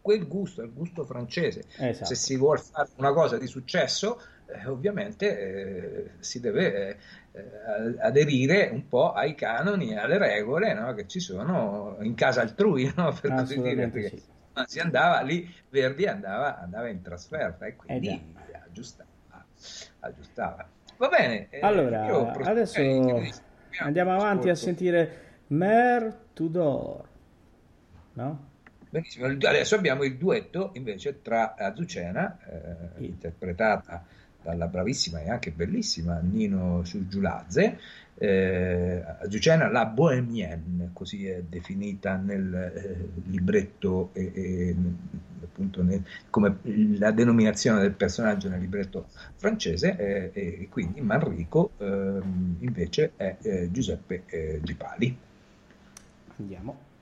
quel 0.01 0.27
gusto, 0.27 0.61
al 0.61 0.73
gusto 0.73 1.03
francese. 1.03 1.63
Esatto. 1.77 2.05
Se 2.05 2.15
si 2.15 2.37
vuole 2.37 2.61
fare 2.61 2.89
una 2.97 3.11
cosa 3.11 3.37
di 3.37 3.47
successo, 3.47 4.19
eh, 4.47 4.67
ovviamente 4.67 5.39
eh, 5.39 6.11
si 6.19 6.39
deve 6.39 6.97
eh, 7.31 7.95
aderire 7.99 8.69
un 8.71 8.87
po' 8.87 9.11
ai 9.11 9.35
canoni 9.35 9.97
alle 9.97 10.17
regole 10.17 10.73
no, 10.73 10.93
che 10.93 11.07
ci 11.07 11.19
sono 11.19 11.97
in 12.01 12.15
casa 12.15 12.41
altrui, 12.41 12.91
no, 12.95 13.15
per 13.19 13.33
così 13.33 13.61
dire, 13.61 13.87
perché 13.87 14.09
sì. 14.09 14.23
si 14.65 14.79
andava 14.79 15.21
lì, 15.21 15.53
Verdi 15.69 16.05
andava, 16.05 16.59
andava 16.59 16.89
in 16.89 17.01
trasferta 17.01 17.65
e 17.65 17.75
quindi 17.75 18.07
eh 18.07 18.43
aggiustava, 18.75 19.09
aggiustava. 20.01 20.67
Va 20.97 21.07
bene. 21.07 21.47
Eh, 21.49 21.59
allora, 21.61 22.33
adesso 22.43 22.81
andiamo 23.79 24.13
avanti 24.13 24.49
a 24.49 24.55
sentire 24.55 25.23
Mer 25.47 26.13
Tudor, 26.33 27.07
no? 28.13 28.53
Benissimo, 28.89 29.25
adesso 29.25 29.75
abbiamo 29.75 30.03
il 30.03 30.17
duetto 30.17 30.71
invece 30.73 31.21
tra 31.21 31.55
Azucena, 31.55 32.37
eh, 32.47 33.03
interpretata 33.03 34.05
dalla 34.45 34.67
bravissima 34.67 35.21
e 35.21 35.29
anche 35.29 35.51
bellissima 35.51 36.19
Nino 36.21 36.83
Giulazze, 37.09 37.79
eh, 38.13 39.03
Azucena 39.21 39.69
la 39.69 39.87
bohemienne, 39.87 40.91
così 40.93 41.25
è 41.25 41.41
definita 41.41 42.15
nel 42.15 42.53
eh, 42.53 43.09
libretto, 43.25 44.11
e, 44.13 44.31
e, 44.33 44.75
appunto 45.43 45.81
nel, 45.81 46.03
come 46.29 46.59
la 46.97 47.09
denominazione 47.11 47.81
del 47.81 47.93
personaggio 47.93 48.47
nel 48.47 48.61
libretto 48.61 49.07
francese, 49.35 49.97
eh, 49.97 50.31
e 50.33 50.67
quindi 50.69 51.01
Manrico 51.01 51.71
ehm, 51.77 52.57
invece 52.59 53.13
è 53.15 53.37
eh, 53.41 53.71
Giuseppe 53.71 54.23
eh, 54.27 54.59
Gipali. 54.63 55.17
Andiamo. 56.37 56.93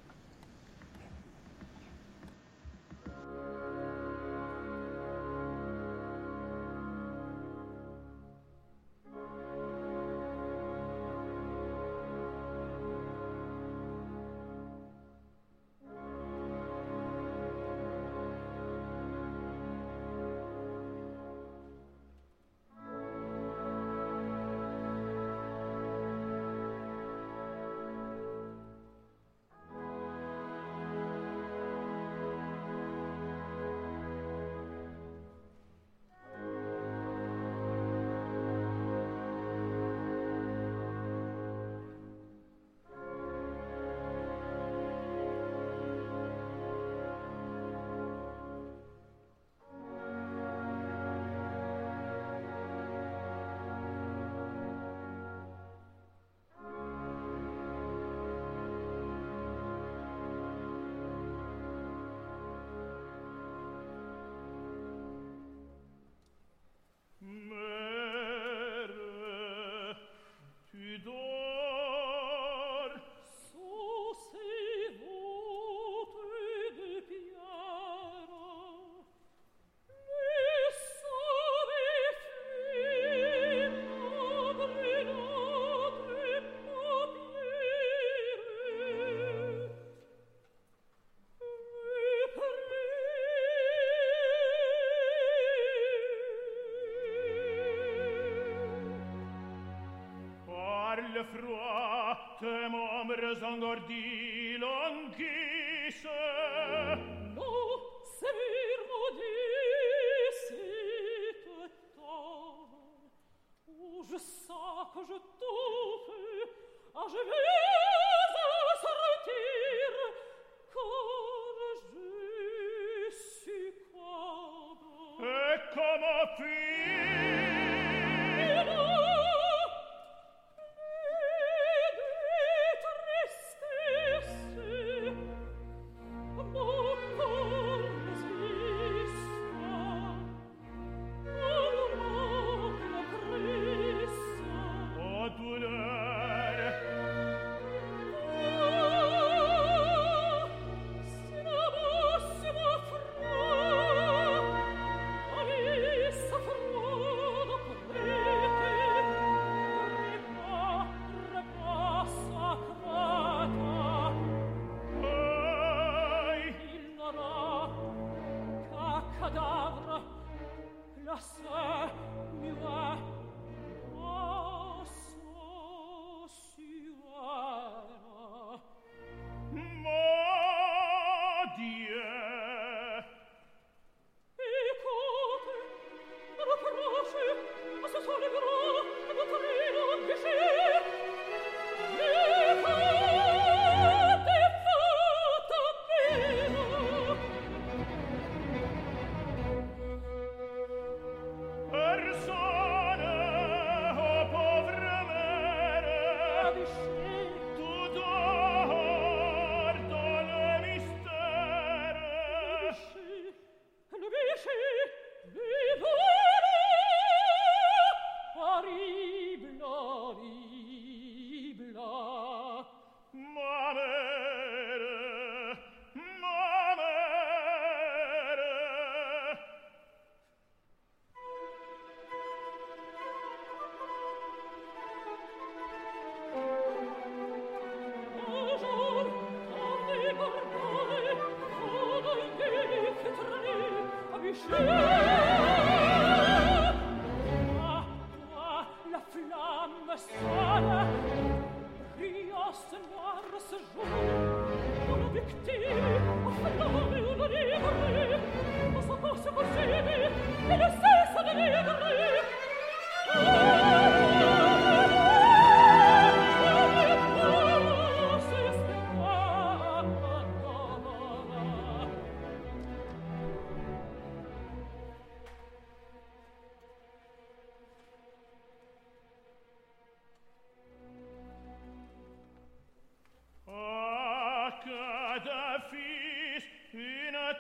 froid, 101.34 102.18
que 102.40 102.70
mon 102.70 103.02
ombre 103.02 103.36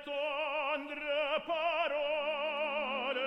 tendre 0.05 1.43
parole 1.47 3.21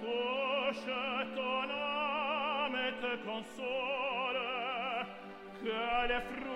touche 0.00 0.90
ton 1.36 1.68
âme 1.70 2.84
te 3.02 3.12
console 3.26 4.40
que 5.62 6.08
les 6.08 6.22
fruits 6.30 6.51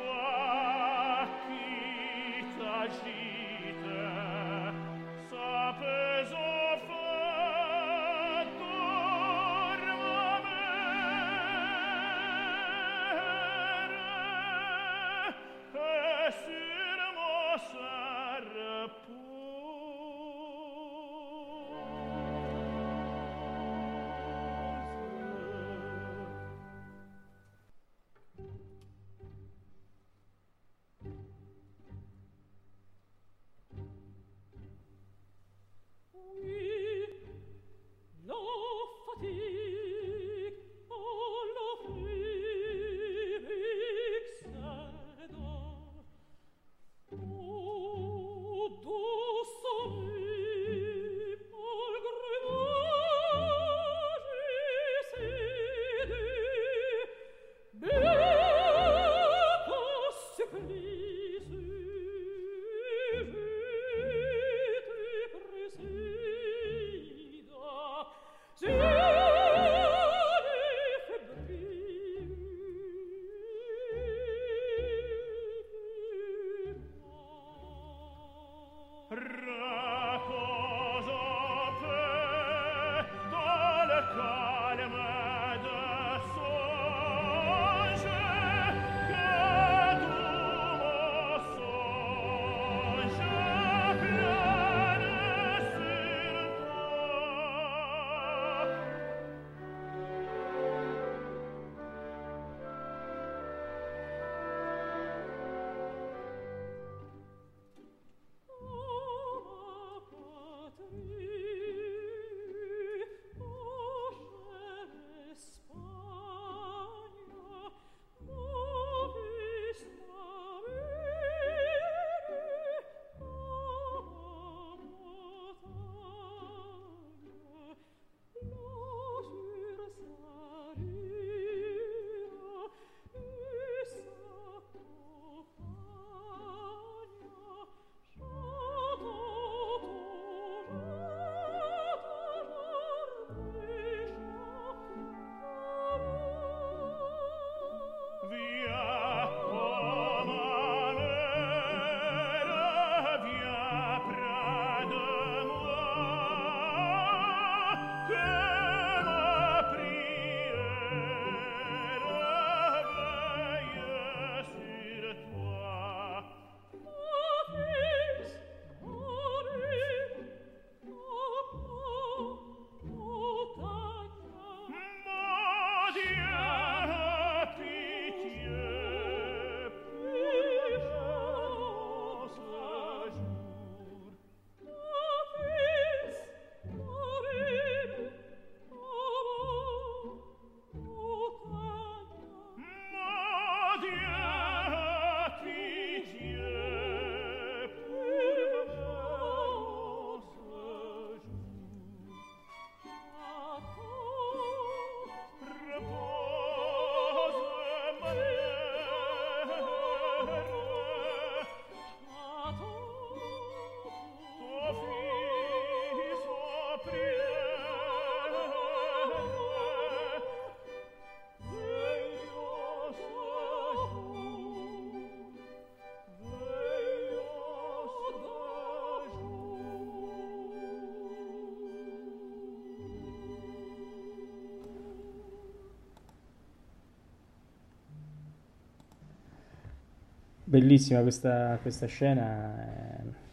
bellissima 240.46 241.02
questa, 241.02 241.58
questa 241.62 241.86
scena. 241.86 243.00
eh, 243.02 243.24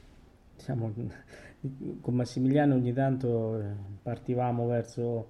diciamo, 0.55 0.93
con 2.01 2.15
Massimiliano 2.15 2.75
ogni 2.75 2.93
tanto 2.93 3.59
eh, 3.59 3.63
partivamo 4.01 4.67
verso 4.67 5.27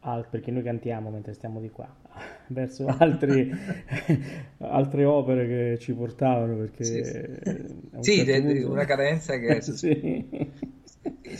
al- 0.00 0.28
perché 0.28 0.50
noi 0.50 0.62
cantiamo 0.62 1.10
mentre 1.10 1.32
stiamo 1.34 1.60
di 1.60 1.70
qua, 1.70 1.88
verso 2.48 2.86
altri, 2.88 3.50
altre 4.58 5.04
opere 5.04 5.46
che 5.46 5.78
ci 5.80 5.94
portavano 5.94 6.56
perché 6.56 6.84
Sì, 6.84 7.02
sì. 7.04 7.20
Sì, 8.00 8.24
certo 8.24 8.38
punto 8.38 8.70
una 8.70 8.84
cadenza 8.84 9.38
che 9.38 9.60
sì. 9.72 10.28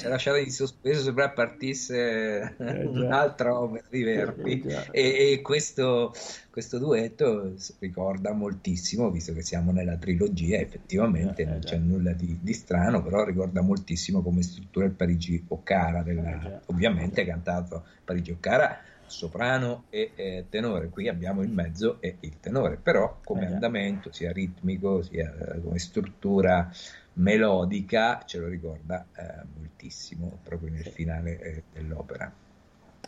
Ci 0.07 0.13
ha 0.13 0.15
lasciato 0.15 0.37
in 0.39 0.51
sospeso, 0.51 1.03
sembra 1.03 1.31
partisse 1.31 2.57
Eh, 2.59 2.85
un'altra 2.87 3.59
opera 3.59 3.85
di 3.91 4.03
Verdi. 4.03 4.63
Eh. 4.63 4.89
E, 4.93 5.33
e 5.33 5.43
questo, 5.43 6.13
questo 6.51 6.79
duetto 6.79 7.55
ricorda 7.79 8.33
moltissimo, 8.33 9.11
visto 9.11 9.33
che 9.33 9.43
siamo 9.43 9.73
nella 9.73 9.97
trilogia, 9.97 10.59
effettivamente 10.59 11.43
Eh, 11.43 11.47
non 11.47 11.61
già. 11.61 11.69
c'è 11.71 11.77
nulla 11.79 12.13
di, 12.13 12.39
di 12.41 12.53
strano, 12.53 13.03
però 13.03 13.25
ricorda 13.25 13.61
moltissimo 13.63 14.23
come 14.23 14.43
struttura 14.43 14.87
il 14.87 14.93
Parigi 14.93 15.45
Occara, 15.49 16.03
della- 16.03 16.25
Eh, 16.43 16.61
ovviamente 16.67 17.25
cantato 17.25 17.85
Parigi 18.05 18.31
Occara, 18.33 18.79
soprano 19.07 19.85
e 19.91 20.13
eh, 20.17 20.47
tenore. 20.49 20.89
Qui 20.89 21.09
abbiamo 21.09 21.43
il 21.43 21.51
mezzo 21.51 21.99
e 22.01 22.17
il 22.21 22.41
tenore, 22.41 22.77
però 22.83 23.21
come 23.25 23.43
Eh, 23.43 23.53
andamento, 23.53 24.11
sia 24.13 24.33
ritmico, 24.33 25.03
sia 25.03 25.33
eh, 25.55 25.61
come 25.63 25.79
struttura 25.79 26.69
melodica, 27.17 28.23
ce 28.27 28.39
lo 28.39 28.49
ricorda 28.49 29.07
eh, 29.17 29.45
moltissimo 29.57 30.39
proprio 30.43 30.71
nel 30.71 30.85
finale 30.85 31.39
eh, 31.41 31.63
dell'opera. 31.73 32.31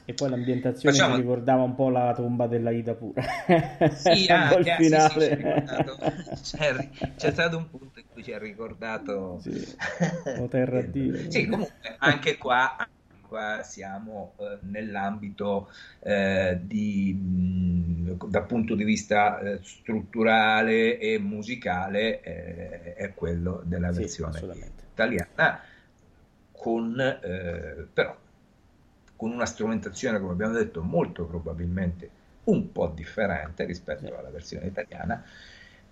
E 0.04 0.14
poi 0.14 0.30
l'ambientazione 0.30 0.96
Facciamo- 0.96 1.16
ricordava 1.16 1.62
un 1.62 1.74
po' 1.74 1.90
la 1.90 2.14
tomba 2.14 2.46
della 2.46 2.70
Ida 2.70 2.94
pure. 2.94 3.22
Sì, 3.94 4.26
anche, 4.32 4.72
ah, 4.94 5.08
sì, 5.10 5.20
sì, 6.40 6.56
c'è, 6.56 6.88
c'è 7.16 7.30
stato 7.30 7.58
un 7.58 7.68
punto 7.68 7.98
in 7.98 8.06
cui 8.10 8.22
ci 8.22 8.32
ha 8.32 8.38
ricordato 8.38 9.38
Sì, 9.40 9.50
o 10.40 10.48
Terra 10.48 10.80
Dio. 10.80 11.30
Sì, 11.30 11.46
comunque 11.46 11.96
anche 11.98 12.38
qua, 12.38 12.74
qua 13.28 13.62
siamo 13.62 14.34
eh, 14.38 14.58
nell'ambito 14.62 15.70
eh, 16.00 16.58
di, 16.62 17.12
mh, 17.14 18.28
dal 18.28 18.46
punto 18.46 18.74
di 18.74 18.84
vista 18.84 19.38
eh, 19.40 19.60
strutturale 19.62 20.98
e 20.98 21.18
musicale 21.18 22.20
eh, 22.22 22.94
è 22.94 23.14
quello 23.14 23.62
della 23.64 23.90
Sì, 23.90 24.02
versione 24.02 24.48
italiana 24.92 25.60
con 26.52 26.98
eh, 27.00 27.86
però 27.92 28.16
con 29.16 29.32
una 29.32 29.46
strumentazione 29.46 30.20
come 30.20 30.32
abbiamo 30.32 30.52
detto 30.54 30.82
molto 30.82 31.26
probabilmente 31.26 32.10
un 32.44 32.72
po' 32.72 32.88
differente 32.88 33.64
rispetto 33.64 34.16
alla 34.16 34.30
versione 34.30 34.66
italiana 34.66 35.22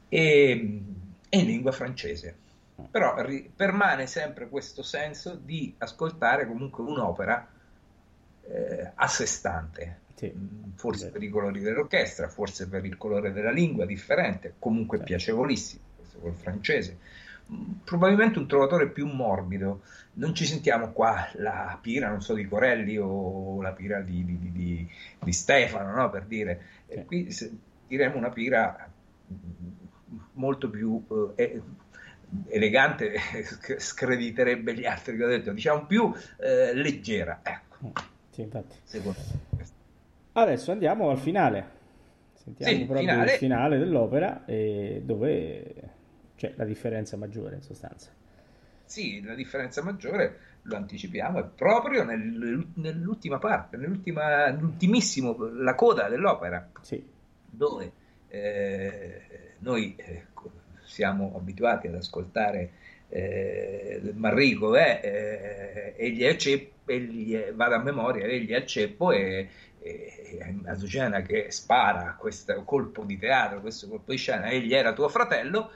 e, 0.09 0.83
e 1.29 1.39
in 1.39 1.47
lingua 1.47 1.73
francese 1.73 2.37
però 2.91 3.21
ri- 3.23 3.51
permane 3.55 4.07
sempre 4.07 4.49
questo 4.49 4.83
senso 4.83 5.35
di 5.35 5.75
ascoltare 5.79 6.47
comunque 6.47 6.85
un'opera 6.85 7.49
eh, 8.49 8.93
a 8.95 9.07
sé 9.09 9.27
stante 9.27 10.01
Sì. 10.15 10.33
Mm, 10.35 10.73
forse 10.77 11.05
Vero. 11.07 11.13
per 11.19 11.23
i 11.23 11.29
colori 11.31 11.61
dell'orchestra, 11.61 12.29
forse 12.29 12.69
per 12.69 12.85
il 12.85 12.97
colore 12.97 13.33
della 13.33 13.51
lingua 13.51 13.85
differente, 13.87 14.55
comunque 14.59 14.99
Sì. 14.99 15.05
piacevolissimo, 15.05 15.83
questo 15.97 16.19
col 16.19 16.35
francese. 16.35 16.99
Mm, 17.53 17.73
Probabilmente 17.85 18.39
un 18.39 18.47
trovatore 18.47 18.89
più 18.89 19.07
morbido. 19.07 19.83
Non 20.15 20.35
ci 20.35 20.47
sentiamo 20.47 20.93
qua 20.93 21.29
la 21.35 21.79
pira, 21.81 22.09
non 22.09 22.23
so, 22.23 22.35
di 22.35 22.47
Corelli 22.49 22.97
o 22.99 23.61
la 23.63 23.73
pira 23.73 24.01
di, 24.01 24.25
di- 24.25 24.39
di- 24.39 24.89
di- 25.23 25.33
Stefano, 25.33 25.95
no? 25.95 26.09
Per 26.11 26.25
dire. 26.25 26.63
Sì. 26.89 27.05
qui 27.05 27.31
se- 27.31 27.53
diremo 27.87 28.17
una 28.17 28.31
pira 28.31 28.91
mm, 29.33 29.69
molto 30.33 30.71
più 30.71 31.05
eh, 31.37 31.61
elegante, 32.49 33.15
sc- 33.43 33.77
screditerebbe 33.81 34.75
gli 34.75 34.85
altri 34.87 35.17
che 35.17 35.25
ho 35.25 35.29
detto, 35.29 35.53
diciamo 35.53 35.87
più 35.87 36.13
eh, 36.39 36.75
leggera, 36.75 37.41
ecco, 37.43 37.93
Sì, 38.31 38.43
infatti. 38.43 38.77
secondo 38.85 39.19
me. 39.29 39.65
Adesso 40.33 40.73
andiamo 40.73 41.11
al 41.11 41.19
finale. 41.19 41.75
Sentiamo 42.35 42.73
Sì, 42.73 42.85
proprio 42.85 42.99
finale. 43.01 43.33
il 43.33 43.39
finale 43.39 43.79
dell'opera 43.79 44.45
e 44.45 45.03
dove 45.05 45.75
c'è 46.37 46.53
la 46.57 46.65
differenza 46.65 47.17
maggiore 47.17 47.57
in 47.57 47.63
sostanza. 47.63 48.11
Sì, 48.85 49.21
la 49.23 49.35
differenza 49.35 49.83
maggiore, 49.83 50.39
lo 50.63 50.77
anticipiamo, 50.77 51.41
è 51.41 51.45
proprio 51.45 52.05
nel- 52.05 52.69
nell'ultima 52.77 53.39
parte, 53.39 53.77
nell'ultima, 53.77 54.47
nell'ultimissimo, 54.51 55.37
la 55.55 55.75
coda 55.75 56.09
dell'opera, 56.09 56.71
Sì, 56.83 57.05
dove 57.45 57.93
eh, 58.29 59.57
noi 59.61 59.97
eh, 59.97 60.27
siamo 60.87 61.35
abituati 61.37 61.89
ad 61.89 61.95
ascoltare 61.95 62.71
eh, 63.09 64.13
Manrico, 64.15 64.77
eh, 64.77 65.01
eh, 65.03 65.95
egli 65.97 66.23
è 66.23 66.37
ceppo, 66.37 66.91
egli 66.91 67.35
è- 67.35 67.53
vado 67.53 67.75
a 67.75 67.83
memoria, 67.83 68.25
egli 68.25 68.51
è 68.51 68.57
al 68.57 68.67
ceppo 68.67 69.13
e, 69.13 69.49
e 69.79 70.39
Azucena 70.65 71.23
che 71.23 71.51
spara 71.51 72.17
questo 72.19 72.65
colpo 72.65 73.05
di 73.05 73.19
teatro, 73.19 73.61
questo 73.61 73.89
colpo 73.89 74.11
di 74.11 74.19
scena, 74.19 74.49
egli 74.49 74.75
era 74.75 74.93
tuo 74.93 75.09
fratello, 75.09 75.71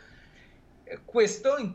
questo 1.05 1.57
in- 1.59 1.73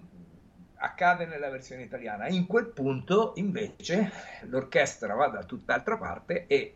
accade 0.77 1.25
nella 1.25 1.49
versione 1.49 1.83
italiana. 1.83 2.27
In 2.27 2.45
quel 2.45 2.67
punto, 2.67 3.33
invece, 3.35 4.11
l'orchestra 4.43 5.13
va 5.15 5.27
da 5.27 5.43
tutt'altra 5.43 5.97
parte 5.97 6.45
e 6.47 6.75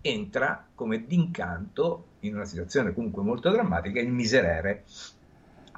entra 0.00 0.68
come 0.74 1.04
d'incanto 1.04 2.10
in 2.20 2.34
una 2.34 2.44
situazione 2.44 2.94
comunque 2.94 3.22
molto 3.22 3.50
drammatica 3.50 4.00
il 4.00 4.10
miserere, 4.10 4.84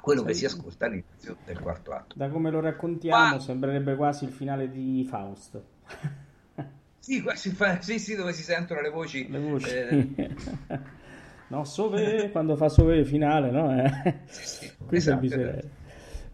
quello 0.01 0.23
che 0.23 0.33
si 0.33 0.45
ascolta 0.45 0.85
all'inizio 0.85 1.37
del 1.45 1.59
quarto 1.59 1.91
atto. 1.91 2.15
da 2.17 2.29
come 2.29 2.49
lo 2.49 2.59
raccontiamo 2.59 3.35
Ma- 3.35 3.39
sembrerebbe 3.39 3.95
quasi 3.95 4.25
il 4.25 4.31
finale 4.31 4.69
di 4.69 5.05
Faust. 5.07 5.61
Sì, 7.01 7.21
qua 7.21 7.33
si 7.35 7.49
fa- 7.51 7.81
sì, 7.81 7.97
sì, 7.97 8.15
dove 8.15 8.33
si 8.33 8.43
sentono 8.43 8.81
le 8.81 8.89
voci. 8.89 9.27
Le 9.29 9.39
voci. 9.39 9.69
eh, 9.69 10.07
No, 11.47 11.63
Sove, 11.63 12.29
quando 12.29 12.55
fa 12.55 12.69
Sove 12.69 13.03
finale, 13.03 13.49
no? 13.49 13.71
Eh? 13.81 14.19
sì, 14.27 14.45
sì, 14.45 14.71
Questo 14.85 15.09
esatto, 15.09 15.11
è 15.11 15.13
il 15.13 15.19
miserere. 15.21 15.69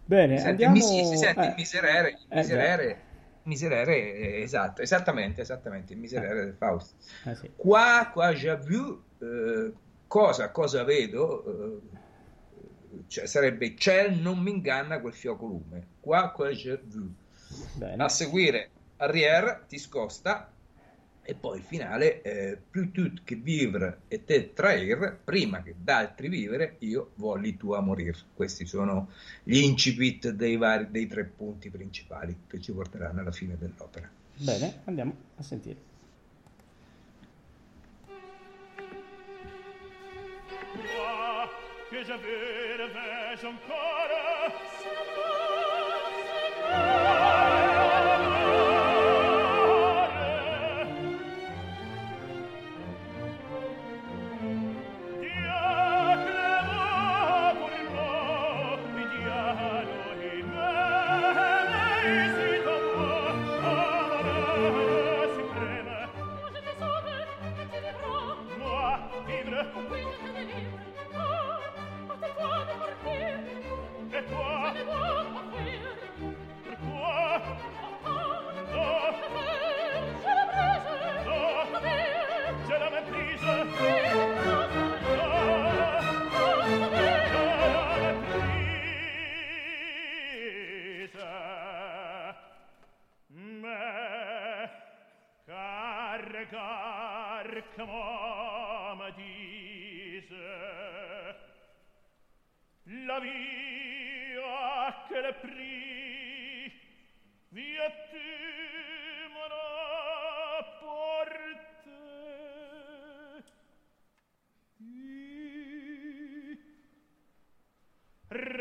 Bene, 0.03 0.37
Si 0.37 0.43
sente 0.43 0.63
il 0.63 0.67
andiamo... 0.69 0.73
mis- 0.73 1.09
si 1.09 1.17
sente 1.17 1.41
eh, 1.41 1.47
il 1.47 1.53
miserere, 1.55 2.09
il 2.09 2.17
eh, 2.27 2.35
miserere, 2.35 3.03
miserere, 3.43 4.13
eh, 4.15 4.41
esatto, 4.41 4.81
esattamente, 4.81 5.41
esattamente, 5.41 5.93
il 5.93 5.99
miserere 5.99 6.43
del 6.43 6.55
Faust. 6.55 6.95
Eh, 7.25 7.35
sì. 7.35 7.51
Qua, 7.55 8.09
qua 8.11 8.33
j'ai 8.33 8.57
vu, 8.57 9.01
eh, 9.19 9.73
cosa, 10.07 10.51
cosa 10.51 10.83
vedo, 10.83 11.45
eh, 11.45 11.97
cioè 13.07 13.25
sarebbe 13.25 13.73
c'è, 13.73 14.09
non 14.09 14.39
mi 14.39 14.51
inganna 14.51 14.99
quel 14.99 15.13
fioco 15.13 15.45
lume. 15.45 15.87
Qua, 15.99 16.33
vu. 16.35 17.13
Bene. 17.73 18.03
A 18.03 18.09
seguire, 18.09 18.69
arrière, 18.97 19.65
ti 19.67 19.77
scosta, 19.77 20.51
e 21.27 21.33
poi 21.33 21.57
il 21.57 21.63
finale, 21.63 22.21
eh, 22.21 22.57
plus 22.69 22.91
tut 22.91 23.21
che 23.23 23.35
vivre 23.35 24.01
e 24.07 24.23
te 24.23 24.53
trair, 24.53 25.19
prima 25.23 25.63
che 25.63 25.73
d'altri 25.75 26.29
vivere, 26.29 26.75
io 26.79 27.11
volli 27.15 27.57
tu 27.57 27.71
a 27.71 27.81
morir. 27.81 28.15
Questi 28.33 28.65
sono 28.65 29.09
gli 29.43 29.57
incipit 29.57 30.29
dei, 30.29 30.55
vari, 30.55 30.87
dei 30.91 31.07
tre 31.07 31.23
punti 31.23 31.71
principali 31.71 32.41
che 32.45 32.61
ci 32.61 32.71
porteranno 32.71 33.21
alla 33.21 33.31
fine 33.31 33.57
dell'opera. 33.57 34.07
Bene, 34.37 34.81
andiamo 34.83 35.15
a 35.37 35.41
sentire. 35.41 35.93
che 41.95 42.03
j'avais 42.03 42.77
la 42.77 42.87
vache 42.87 43.45
encore 43.45 44.84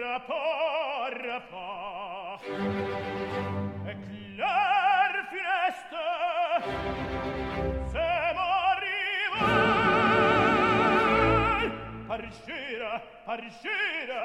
rappa, 0.05 1.11
rappa. 1.27 2.39
E 3.87 3.95
clair 4.37 5.15
fineste, 5.31 6.05
se 7.91 8.07
m'arriva, 8.37 9.49
pargira, 12.07 12.93
pargira. 13.25 14.23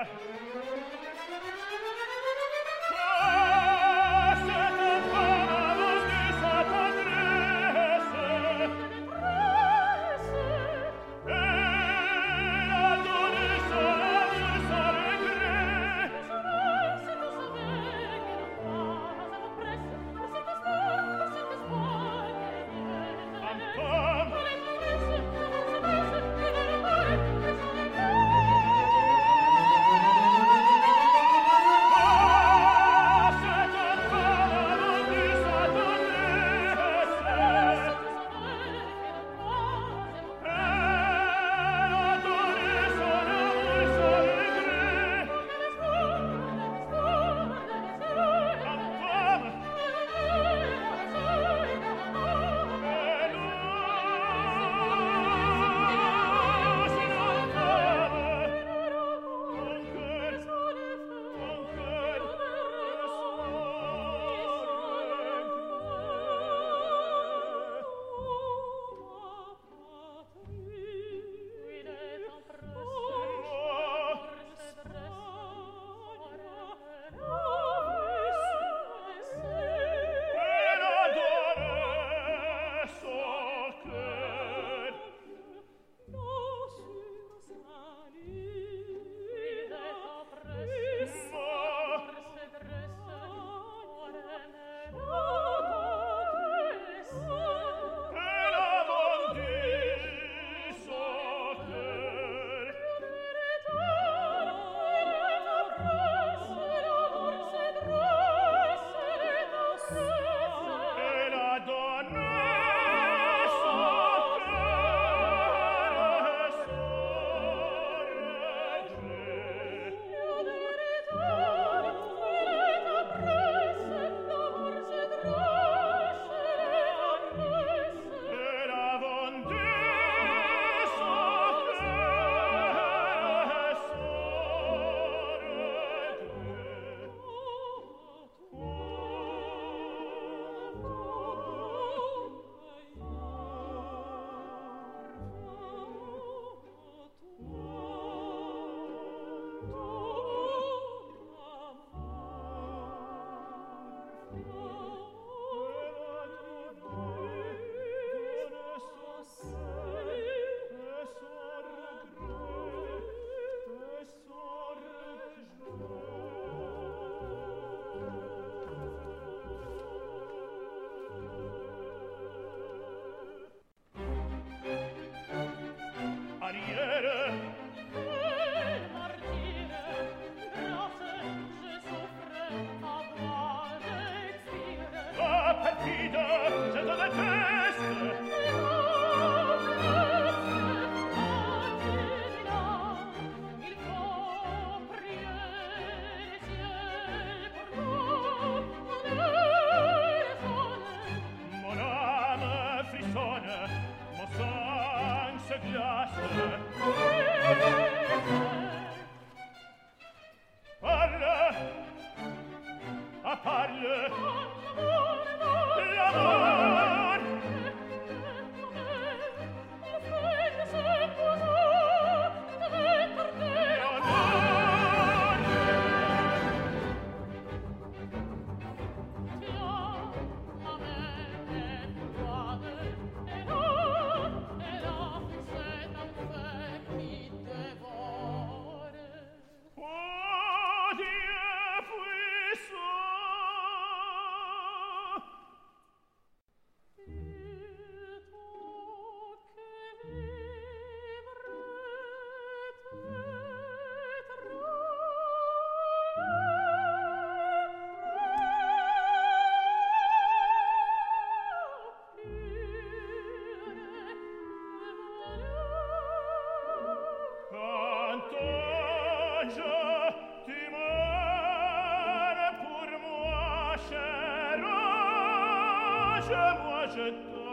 moi 276.36 276.88
je 276.88 277.10
t'aime. 277.10 277.49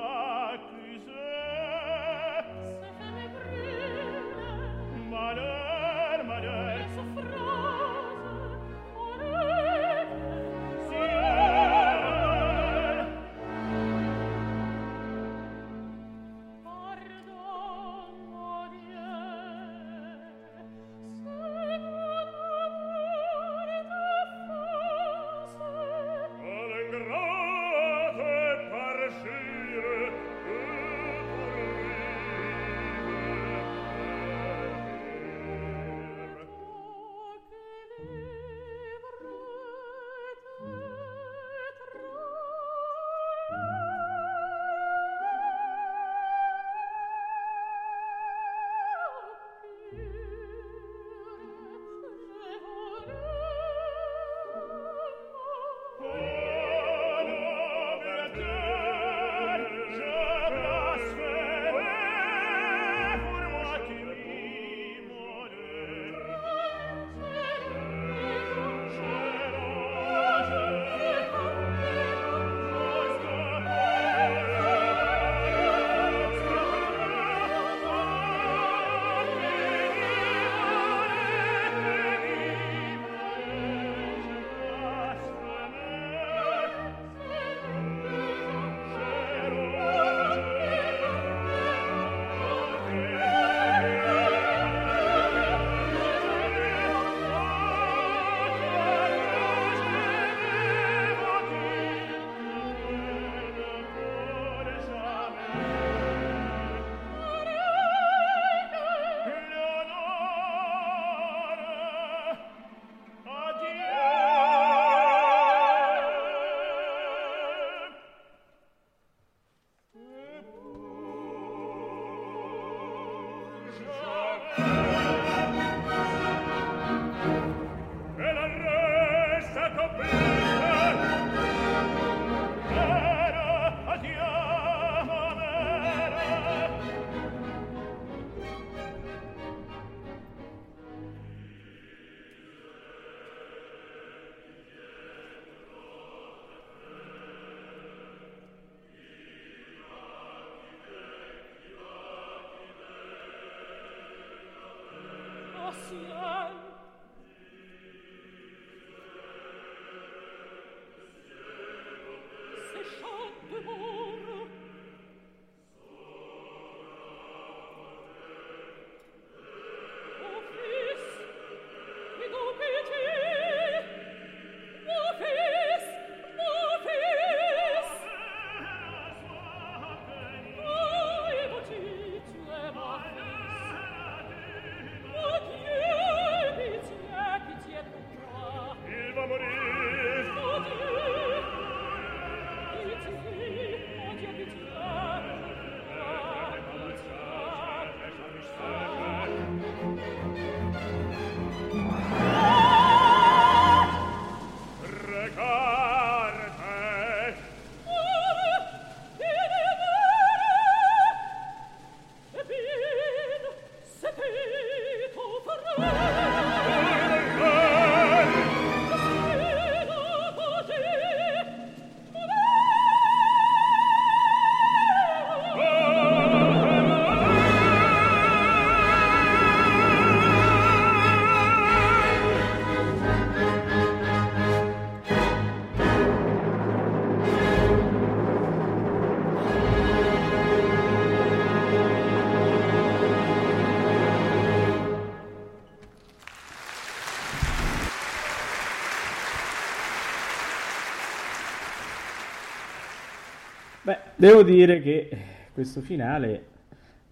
Devo 254.19 254.43
dire 254.43 254.81
che 254.81 255.11
questo 255.53 255.83
finale 255.83 256.47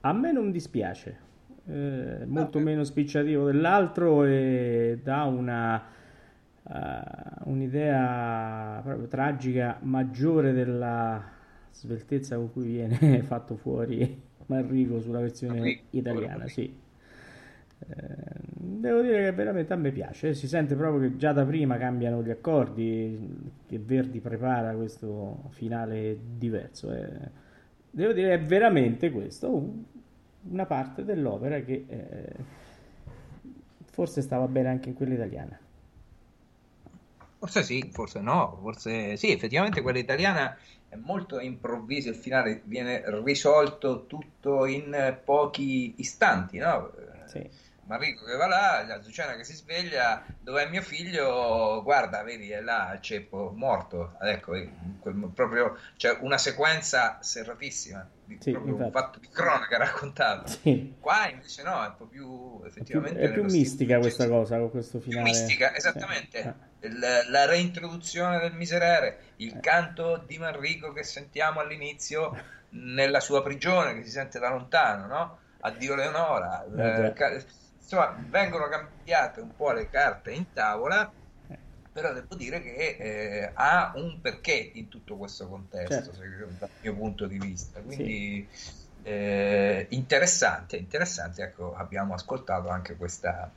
a 0.01 0.13
me 0.15 0.33
non 0.33 0.51
dispiace, 0.51 1.19
eh, 1.67 2.25
molto 2.25 2.59
meno 2.59 2.83
spicciativo 2.83 3.45
dell'altro 3.45 4.25
e 4.25 5.01
dà 5.03 5.25
una, 5.25 5.83
uh, 6.63 7.51
un'idea 7.51 8.81
proprio 8.83 9.07
tragica 9.07 9.79
maggiore 9.83 10.53
della 10.53 11.23
sveltezza 11.73 12.37
con 12.37 12.51
cui 12.51 12.65
viene 12.65 13.23
fatto 13.25 13.57
fuori 13.57 14.23
Manrico 14.47 14.99
sulla 15.03 15.21
versione 15.21 15.81
italiana. 15.91 16.47
Sì. 16.47 16.75
Eh, 17.87 18.35
devo 18.85 19.03
dire 19.03 19.25
che 19.25 19.33
veramente 19.33 19.73
a 19.73 19.77
me 19.77 19.91
piace, 19.91 20.35
si 20.35 20.49
sente 20.49 20.75
proprio 20.75 21.09
che 21.09 21.17
già 21.17 21.33
da 21.33 21.45
prima 21.45 21.77
cambiano 21.77 22.23
gli 22.23 22.31
accordi, 22.31 23.53
che 23.67 23.79
Verdi 23.79 24.21
prepara 24.21 24.75
questo 24.75 25.49
finale 25.51 26.17
diverso. 26.37 26.93
Eh. 26.93 27.43
Devo 27.91 28.13
dire 28.13 28.29
che 28.29 28.43
è 28.43 28.47
veramente 28.47 29.11
questo 29.11 29.73
una 30.47 30.67
parte 30.67 31.05
dell'opera 31.05 31.61
che 31.61 31.85
eh, 31.87 32.33
forse 33.85 34.21
stava 34.21 34.47
bene 34.49 34.69
anche 34.69 34.91
in 34.91 34.95
quella 34.95 35.15
italiana. 35.15 35.59
Forse 37.39 37.63
sì, 37.63 37.89
forse 37.93 38.21
no, 38.21 38.59
forse 38.61 39.17
sì, 39.17 39.31
effettivamente 39.31 39.83
quella 39.83 39.99
italiana 39.99 40.57
è 40.89 40.97
molto 40.97 41.41
improvvisa, 41.41 42.09
il 42.09 42.17
finale 42.17 42.63
viene 42.65 43.03
risolto 43.23 44.07
tutto 44.07 44.65
in 44.65 45.19
pochi 45.23 45.95
istanti, 45.99 46.59
no? 46.59 46.91
Sì 47.27 47.64
Marrico 47.87 48.25
che 48.25 48.37
va 48.37 48.47
là, 48.47 48.85
la 48.87 49.03
Zucciana 49.03 49.37
che 49.37 49.45
si 49.45 49.55
sveglia, 49.55 50.25
dov'è 50.41 50.69
mio 50.69 50.81
figlio? 50.81 51.83
Guarda, 51.83 52.23
vedi, 52.23 52.51
è 52.51 52.61
là 52.61 52.93
il 52.95 53.01
ceppo 53.01 53.53
morto. 53.55 54.17
Ecco, 54.21 54.53
proprio 55.35 55.79
c'è 55.97 56.17
una 56.21 56.39
sequenza 56.39 57.19
serratissima, 57.21 58.09
di, 58.25 58.39
sì, 58.41 58.53
un 58.53 58.91
fatto 58.91 59.19
di 59.19 59.29
cronaca 59.29 59.77
raccontato. 59.79 60.49
Sì. 60.49 60.95
Qua 60.99 61.29
invece 61.29 61.63
no, 61.63 61.85
è 61.85 61.89
un 61.89 61.97
po' 61.97 62.07
più 62.07 62.63
effettivamente. 62.65 63.21
È 63.21 63.31
più, 63.31 63.43
è 63.43 63.45
più 63.45 63.53
mistica 63.53 63.99
questa 63.99 64.29
cosa 64.29 64.59
con 64.59 64.71
questo 64.71 65.01
finale. 65.01 65.23
Più 65.23 65.31
mistica, 65.31 65.75
esattamente. 65.75 66.43
Sì. 66.43 66.87
Il, 66.87 66.99
la 67.29 67.45
reintroduzione 67.45 68.39
del 68.41 68.55
miserere, 68.55 69.19
il 69.37 69.57
eh. 69.57 69.61
canto 69.61 70.23
di 70.27 70.39
Manrico 70.39 70.93
che 70.93 71.03
sentiamo 71.03 71.61
all'inizio 71.61 72.35
nella 72.71 73.21
sua 73.21 73.43
prigione, 73.43 73.95
che 73.95 74.05
si 74.05 74.11
sente 74.11 74.39
da 74.39 74.49
lontano, 74.49 75.07
no? 75.07 75.39
Addio 75.61 75.95
Leonora. 75.95 76.65
Eh, 76.65 77.07
eh, 77.07 77.45
insomma, 77.85 78.17
vengono 78.29 78.69
cambiate 78.69 79.41
un 79.41 79.55
po' 79.55 79.73
le 79.73 79.89
carte 79.91 80.33
in 80.33 80.51
tavola, 80.53 81.13
però 81.93 82.13
devo 82.13 82.35
dire 82.35 82.61
che 82.61 82.97
eh, 82.99 83.53
ha 83.55 83.93
un 83.95 84.21
perché 84.21 84.73
in 84.75 84.89
tutto 84.89 85.17
questo 85.17 85.49
contesto, 85.49 86.13
certo. 86.13 86.57
dal 86.59 86.71
mio 86.81 86.95
punto 86.95 87.27
di 87.27 87.39
vista. 87.39 87.81
Quindi 87.83 88.49
sì. 88.51 88.89
eh, 89.03 89.87
interessante, 89.91 90.77
interessante, 90.77 91.43
ecco, 91.43 91.75
abbiamo 91.75 92.15
ascoltato 92.15 92.69
anche 92.69 92.97
questa 92.97 93.53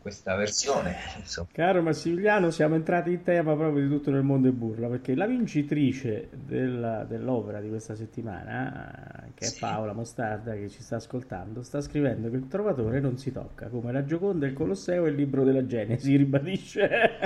questa 0.00 0.34
versione. 0.36 0.96
Insomma. 1.18 1.48
Caro 1.52 1.82
Massimiliano, 1.82 2.50
siamo 2.50 2.74
entrati 2.74 3.12
in 3.12 3.22
tema 3.22 3.54
proprio 3.54 3.82
di 3.82 3.88
tutto 3.88 4.10
nel 4.10 4.22
mondo 4.22 4.48
e 4.48 4.52
burla, 4.52 4.88
perché 4.88 5.14
la 5.14 5.26
vincitrice 5.26 6.28
della, 6.30 7.04
dell'opera 7.04 7.60
di 7.60 7.68
questa 7.68 7.94
settimana, 7.94 9.30
che 9.34 9.46
è 9.46 9.48
sì. 9.48 9.58
Paola 9.60 9.92
Mostarda, 9.92 10.54
che 10.54 10.68
ci 10.68 10.82
sta 10.82 10.96
ascoltando, 10.96 11.62
sta 11.62 11.80
scrivendo 11.80 12.28
che 12.28 12.36
il 12.36 12.48
trovatore 12.48 13.00
non 13.00 13.16
si 13.16 13.32
tocca, 13.32 13.68
come 13.68 13.92
la 13.92 14.04
Gioconda, 14.04 14.46
il 14.46 14.52
Colosseo 14.52 15.06
e 15.06 15.10
il 15.10 15.14
libro 15.14 15.44
della 15.44 15.64
Genesi, 15.64 16.16
ribadisce. 16.16 17.18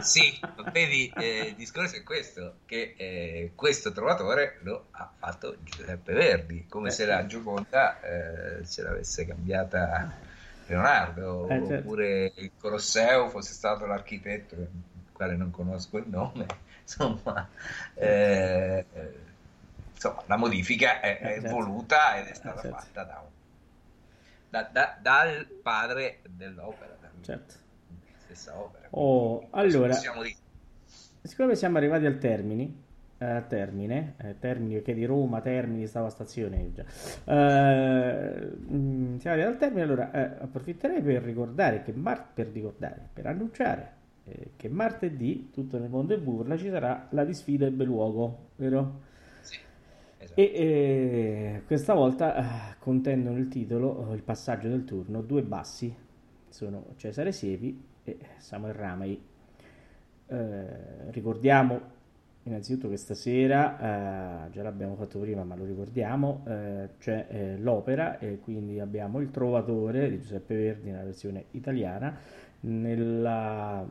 sì, 0.00 0.38
vedi, 0.72 1.12
eh, 1.16 1.48
il 1.50 1.54
discorso 1.54 1.96
è 1.96 2.02
questo, 2.02 2.56
che 2.66 2.94
eh, 2.96 3.52
questo 3.54 3.92
trovatore 3.92 4.58
lo 4.62 4.86
ha 4.92 5.10
fatto 5.16 5.56
Giuseppe 5.62 6.12
Verdi, 6.12 6.66
come 6.68 6.88
eh. 6.88 6.92
se 6.92 7.06
la 7.06 7.26
Gioconda 7.26 8.00
eh, 8.00 8.66
ce 8.66 8.82
l'avesse 8.82 9.24
cambiata 9.24 10.26
Leonardo, 10.68 11.48
eh, 11.48 11.66
certo. 11.66 11.74
oppure 11.74 12.32
il 12.36 12.50
Colosseo 12.58 13.28
fosse 13.28 13.52
stato 13.52 13.86
l'architetto, 13.86 14.54
del 14.54 14.68
quale 15.12 15.36
non 15.36 15.50
conosco 15.50 15.98
il 15.98 16.06
nome, 16.06 16.46
insomma, 16.82 17.48
eh, 17.94 18.84
insomma 19.92 20.22
la 20.26 20.36
modifica 20.36 21.00
è, 21.00 21.18
è 21.18 21.26
eh, 21.26 21.40
certo. 21.40 21.48
voluta 21.48 22.18
ed 22.18 22.26
è 22.26 22.34
stata 22.34 22.60
certo. 22.60 22.76
fatta 22.76 23.04
da 23.04 23.22
un, 23.24 23.30
da, 24.50 24.68
da, 24.70 24.98
dal 25.00 25.46
padre 25.62 26.20
dell'opera, 26.28 26.96
certo. 27.22 27.54
stessa 28.24 28.58
opera. 28.58 28.88
Oh, 28.90 29.48
allora, 29.50 29.94
siccome 31.22 31.54
siamo 31.56 31.78
arrivati 31.78 32.06
al 32.06 32.18
termine, 32.18 32.86
eh, 33.18 33.44
Termine, 33.48 34.14
eh, 34.18 34.38
Termini 34.38 34.80
che 34.80 34.94
di 34.94 35.04
Roma, 35.04 35.40
Termini 35.40 35.86
stava 35.86 36.06
a 36.06 36.10
stazione 36.10 36.72
già. 36.72 36.84
Eh, 37.24 38.50
mm, 38.72 39.16
siamo 39.18 39.36
arrivati 39.36 39.54
al 39.54 39.56
termine, 39.58 39.82
allora 39.82 40.10
eh, 40.12 40.42
approfitterei 40.42 41.02
per 41.02 41.22
ricordare 41.22 41.82
che 41.82 41.92
mar- 41.92 42.32
per 42.32 42.48
ricordare, 42.48 43.08
per 43.12 43.26
annunciare 43.26 43.92
eh, 44.24 44.50
che 44.56 44.68
martedì, 44.68 45.50
tutto 45.52 45.78
nel 45.78 45.90
mondo 45.90 46.14
è 46.14 46.18
burla, 46.18 46.56
ci 46.56 46.68
sarà 46.70 47.08
la 47.10 47.24
disfida 47.24 47.66
ebbe 47.66 47.84
luogo, 47.84 48.50
vero? 48.56 49.00
Sì. 49.40 49.58
Esatto. 50.18 50.40
E 50.40 50.44
eh, 50.44 51.62
questa 51.66 51.94
volta 51.94 52.76
contendono 52.78 53.36
il 53.36 53.48
titolo, 53.48 54.12
il 54.14 54.22
passaggio 54.22 54.68
del 54.68 54.84
turno, 54.84 55.22
due 55.22 55.42
bassi, 55.42 55.94
sono 56.48 56.86
Cesare 56.96 57.32
Siepi 57.32 57.84
e 58.04 58.18
Samuel 58.38 58.74
Ramey. 58.74 59.22
ricordiamo 61.10 61.96
Innanzitutto 62.48 62.88
questa 62.88 63.14
sera, 63.14 64.46
eh, 64.46 64.50
già 64.50 64.62
l'abbiamo 64.62 64.96
fatto 64.96 65.18
prima 65.18 65.44
ma 65.44 65.54
lo 65.54 65.66
ricordiamo, 65.66 66.44
eh, 66.48 66.88
c'è 66.98 67.26
eh, 67.28 67.58
l'opera 67.58 68.18
e 68.18 68.38
quindi 68.40 68.80
abbiamo 68.80 69.20
il 69.20 69.30
Trovatore 69.30 70.08
di 70.08 70.18
Giuseppe 70.18 70.56
Verdi 70.56 70.90
nella 70.90 71.04
versione 71.04 71.44
italiana, 71.50 72.18
nella, 72.60 73.86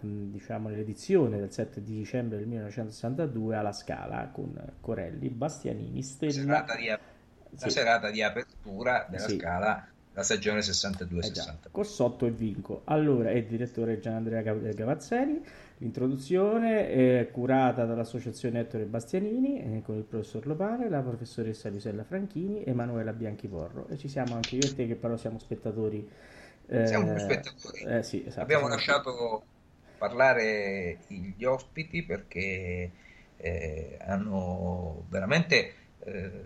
diciamo, 0.00 0.70
nell'edizione 0.70 1.38
del 1.38 1.52
7 1.52 1.82
di 1.82 1.96
dicembre 1.96 2.38
del 2.38 2.46
1962 2.46 3.56
alla 3.56 3.72
Scala 3.72 4.30
con 4.32 4.58
Corelli, 4.80 5.28
Bastianini, 5.28 6.02
Stella... 6.02 6.32
Serata 6.32 6.76
di, 6.76 6.86
la 6.86 7.68
serata 7.68 8.10
di 8.10 8.22
apertura 8.22 9.06
della 9.10 9.28
sì. 9.28 9.36
Scala 9.36 9.88
la 10.12 10.22
stagione 10.22 10.60
62-60. 10.60 11.48
Eh 11.66 11.70
Corsotto 11.70 12.26
e 12.26 12.30
Vinco. 12.30 12.82
Allora, 12.84 13.30
è 13.30 13.34
il 13.34 13.46
direttore 13.46 14.00
Gian 14.00 14.14
Andrea 14.14 14.42
Gavazzeni 14.42 15.42
L'introduzione 15.80 16.90
è 16.90 17.30
curata 17.30 17.86
dall'associazione 17.86 18.60
Ettore 18.60 18.84
Bastianini 18.84 19.78
eh, 19.78 19.82
con 19.82 19.96
il 19.96 20.02
professor 20.02 20.46
Lopare, 20.46 20.90
la 20.90 21.00
professoressa 21.00 21.70
Luisella 21.70 22.04
Franchini 22.04 22.62
e 22.62 22.70
Emanuela 22.72 23.14
Bianchiporro 23.14 23.88
e 23.88 23.96
ci 23.96 24.06
siamo 24.06 24.34
anche 24.34 24.56
io 24.56 24.68
e 24.68 24.74
te 24.74 24.86
che 24.86 24.94
però 24.94 25.16
siamo 25.16 25.38
spettatori. 25.38 26.06
Eh, 26.66 26.86
siamo 26.86 27.16
spettatori. 27.18 27.80
Eh, 27.80 28.02
sì, 28.02 28.22
esatto, 28.26 28.42
Abbiamo 28.42 28.68
lasciato 28.68 29.42
parlare 29.96 30.98
gli 31.06 31.44
ospiti 31.44 32.02
perché 32.02 32.90
eh, 33.38 33.98
hanno 34.02 35.06
veramente 35.08 35.74
eh, 36.00 36.44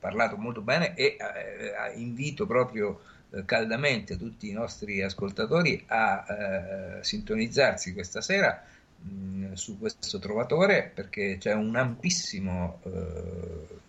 parlato 0.00 0.38
molto 0.38 0.62
bene 0.62 0.94
e 0.94 1.18
eh, 1.18 1.98
invito 1.98 2.46
proprio 2.46 2.98
caldamente 3.44 4.16
tutti 4.16 4.48
i 4.48 4.52
nostri 4.52 5.02
ascoltatori 5.02 5.82
a 5.86 6.26
eh, 6.28 7.04
sintonizzarsi 7.04 7.94
questa 7.94 8.20
sera 8.20 8.62
mh, 8.98 9.52
su 9.54 9.78
questo 9.78 10.18
trovatore 10.18 10.90
perché 10.94 11.38
c'è 11.38 11.54
un 11.54 11.74
ampissimo, 11.76 12.80
eh, 12.84 12.90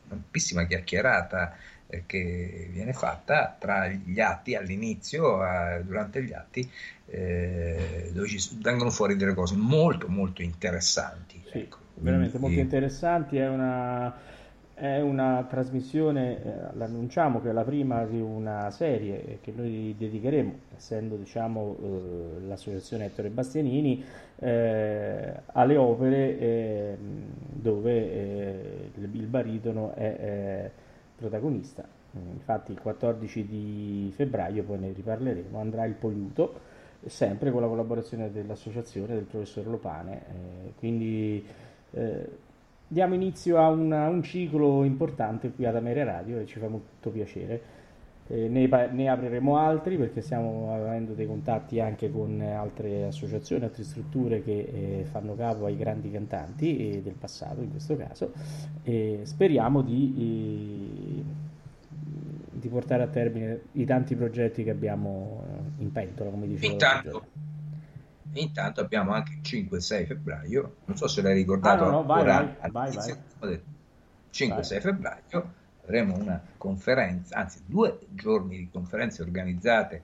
un'ampissima 0.07 0.65
chiacchierata 0.65 1.57
eh, 1.87 2.03
che 2.05 2.69
viene 2.71 2.93
fatta 2.93 3.55
tra 3.59 3.87
gli 3.87 4.19
atti 4.19 4.55
all'inizio, 4.55 5.39
durante 5.83 6.23
gli 6.23 6.33
atti, 6.33 6.69
eh, 7.07 8.11
dove 8.13 8.27
ci 8.27 8.39
vengono 8.61 8.89
fuori 8.89 9.15
delle 9.15 9.33
cose 9.33 9.55
molto 9.55 10.07
molto 10.07 10.41
interessanti. 10.41 11.43
Sì, 11.51 11.59
ecco. 11.59 11.77
veramente 11.95 12.39
molto 12.39 12.59
interessanti, 12.59 13.37
è 13.37 13.47
una 13.47 14.31
è 14.73 14.99
una 14.99 15.45
trasmissione, 15.47 16.43
eh, 16.43 16.75
l'annunciamo 16.75 17.41
che 17.41 17.49
è 17.49 17.51
la 17.51 17.63
prima 17.63 18.05
di 18.05 18.19
una 18.19 18.71
serie 18.71 19.37
che 19.41 19.53
noi 19.55 19.95
dedicheremo, 19.97 20.53
essendo 20.75 21.15
diciamo, 21.15 21.77
eh, 21.79 22.41
l'associazione 22.47 23.05
Ettore 23.05 23.29
Bastianini, 23.29 24.03
eh, 24.39 25.33
alle 25.45 25.77
opere 25.77 26.39
eh, 26.39 26.97
dove 26.97 27.91
eh, 27.93 28.89
il 28.95 29.27
baritono 29.27 29.93
è 29.93 30.71
protagonista. 31.15 31.85
Infatti 32.15 32.71
il 32.71 32.79
14 32.79 33.45
di 33.45 34.11
febbraio, 34.15 34.63
poi 34.63 34.79
ne 34.79 34.91
riparleremo, 34.91 35.59
andrà 35.59 35.85
il 35.85 35.93
Poliuto, 35.93 36.71
sempre 37.05 37.51
con 37.51 37.61
la 37.61 37.67
collaborazione 37.67 38.31
dell'associazione 38.31 39.15
del 39.15 39.23
professor 39.23 39.65
Lopane. 39.67 40.21
quindi 40.77 41.43
diamo 42.93 43.15
inizio 43.15 43.57
a, 43.57 43.69
una, 43.69 44.07
un 44.07 44.21
ciclo 44.21 44.83
importante 44.83 45.51
qui 45.51 45.65
ad 45.65 45.75
Ameria 45.75 46.05
Radio 46.05 46.39
e 46.39 46.45
ci 46.45 46.59
fa 46.59 46.67
molto 46.69 47.09
piacere. 47.09 47.81
Eh, 48.27 48.47
ne, 48.47 48.69
ne, 48.91 49.09
apriremo 49.09 49.57
altri 49.57 49.97
perché 49.97 50.21
stiamo 50.21 50.73
avendo 50.73 51.13
dei 51.13 51.25
contatti 51.25 51.81
anche 51.81 52.09
con 52.09 52.39
altre 52.39 53.05
associazioni, 53.05 53.65
altre 53.65 53.83
strutture 53.83 54.41
che 54.41 54.59
eh, 54.59 55.05
fanno 55.11 55.35
capo 55.35 55.65
ai 55.65 55.75
grandi 55.75 56.09
cantanti 56.09 56.91
eh, 56.91 57.01
del 57.01 57.15
passato 57.15 57.61
in 57.61 57.71
questo 57.71 57.97
caso 57.97 58.31
e 58.83 59.21
speriamo 59.23 59.81
di, 59.81 61.21
di, 62.53 62.69
portare 62.69 63.03
a 63.03 63.07
termine 63.07 63.63
i 63.73 63.83
tanti 63.83 64.15
progetti 64.15 64.63
che 64.63 64.69
abbiamo 64.69 65.43
in 65.79 65.91
pentola 65.91 66.29
come 66.29 66.47
dicevo. 66.47 66.71
Intanto, 66.71 67.25
intanto 68.41 68.81
abbiamo 68.81 69.14
anche 69.14 69.34
il 69.34 69.41
5-6 69.41 70.05
febbraio, 70.05 70.76
non 70.85 70.97
so 70.97 71.07
se 71.07 71.22
l'hai 71.22 71.34
ricordato 71.34 71.84
ah, 71.84 71.89
no, 71.89 71.91
no, 71.91 72.03
vai, 72.03 72.26
vai, 72.26 72.55
vai, 72.72 73.19
vai. 73.39 73.61
5-6 74.31 74.81
febbraio 74.81 75.53
avremo 75.84 76.18
una 76.18 76.41
conferenza, 76.57 77.38
anzi 77.38 77.61
due 77.65 77.99
giorni 78.10 78.57
di 78.57 78.69
conferenze 78.72 79.22
organizzate 79.22 80.03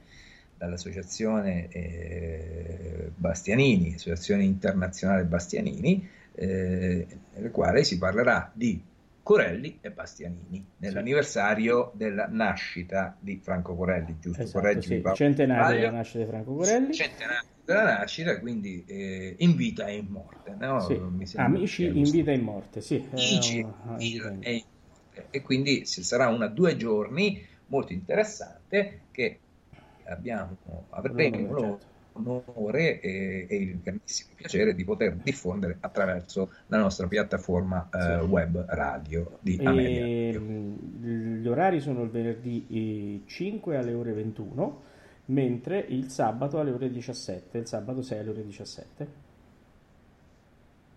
dall'associazione 0.58 1.70
eh, 1.70 3.12
Bastianini, 3.16 3.94
Associazione 3.96 4.44
Internazionale 4.44 5.24
Bastianini, 5.24 6.08
eh, 6.36 7.08
nelle 7.34 7.52
quali 7.52 7.84
si 7.86 7.98
parlerà 7.98 8.52
di 8.54 8.82
Corelli 9.24 9.78
e 9.80 9.92
Bastianini 9.92 10.66
nell'anniversario 10.78 11.92
della 11.94 12.28
nascita 12.30 13.16
di 13.20 13.40
Franco 13.42 13.76
Corelli, 13.76 14.18
giusto? 14.20 14.42
Esatto, 14.42 14.82
sì. 14.82 15.02
centenario 15.14 15.80
della 15.80 15.92
nascita 15.92 16.20
di 16.20 16.26
Franco 16.26 16.56
Corelli. 16.56 16.94
Centenario 16.94 17.48
della 17.74 17.98
nascita, 18.00 18.40
quindi 18.40 18.84
eh, 18.88 19.36
in 19.38 19.56
vita 19.56 19.86
e 19.86 19.98
in 19.98 20.08
morte. 20.10 20.56
No? 20.58 20.80
Sì. 20.80 21.00
Amici 21.36 21.86
in 21.86 22.10
vita 22.10 22.32
e 22.32 22.36
in 22.36 22.42
morte, 22.42 22.82
sì. 22.82 23.06
Amici 23.12 23.60
in 23.60 23.96
vita 23.98 24.38
e 24.40 24.54
in 24.54 24.64
morte. 24.66 25.28
E 25.32 25.42
quindi 25.42 25.86
sarà 25.86 26.30
una 26.30 26.48
due 26.48 26.76
giorni 26.78 27.46
molto 27.68 27.94
interessante 27.94 29.02
che 29.12 29.40
abbiamo, 30.06 30.58
avremo 30.90 31.78
l'onore 32.14 33.00
e, 33.00 33.46
e, 33.48 33.56
il 33.56 33.80
grandissimo 33.82 34.32
piacere 34.36 34.74
di 34.74 34.84
poter 34.84 35.16
diffondere 35.16 35.78
attraverso 35.80 36.52
la 36.68 36.78
nostra 36.78 37.08
piattaforma 37.08 37.90
eh, 37.94 38.18
web 38.22 38.66
radio 38.68 39.38
di 39.42 39.60
Ameria. 39.64 40.40
Gli 40.40 41.48
orari 41.48 41.80
sono 41.80 42.04
il 42.04 42.10
venerdì 42.10 43.24
5 43.26 43.78
alle 43.78 43.94
ore 43.94 44.14
21 44.14 44.88
mentre 45.30 45.80
il 45.80 46.10
sabato 46.10 46.60
alle 46.60 46.72
ore 46.72 46.92
17, 46.92 47.58
il 47.58 47.68
sabato 47.68 48.02
6 48.02 48.20
alle 48.20 48.30
ore 48.30 48.46
17. 48.46 49.08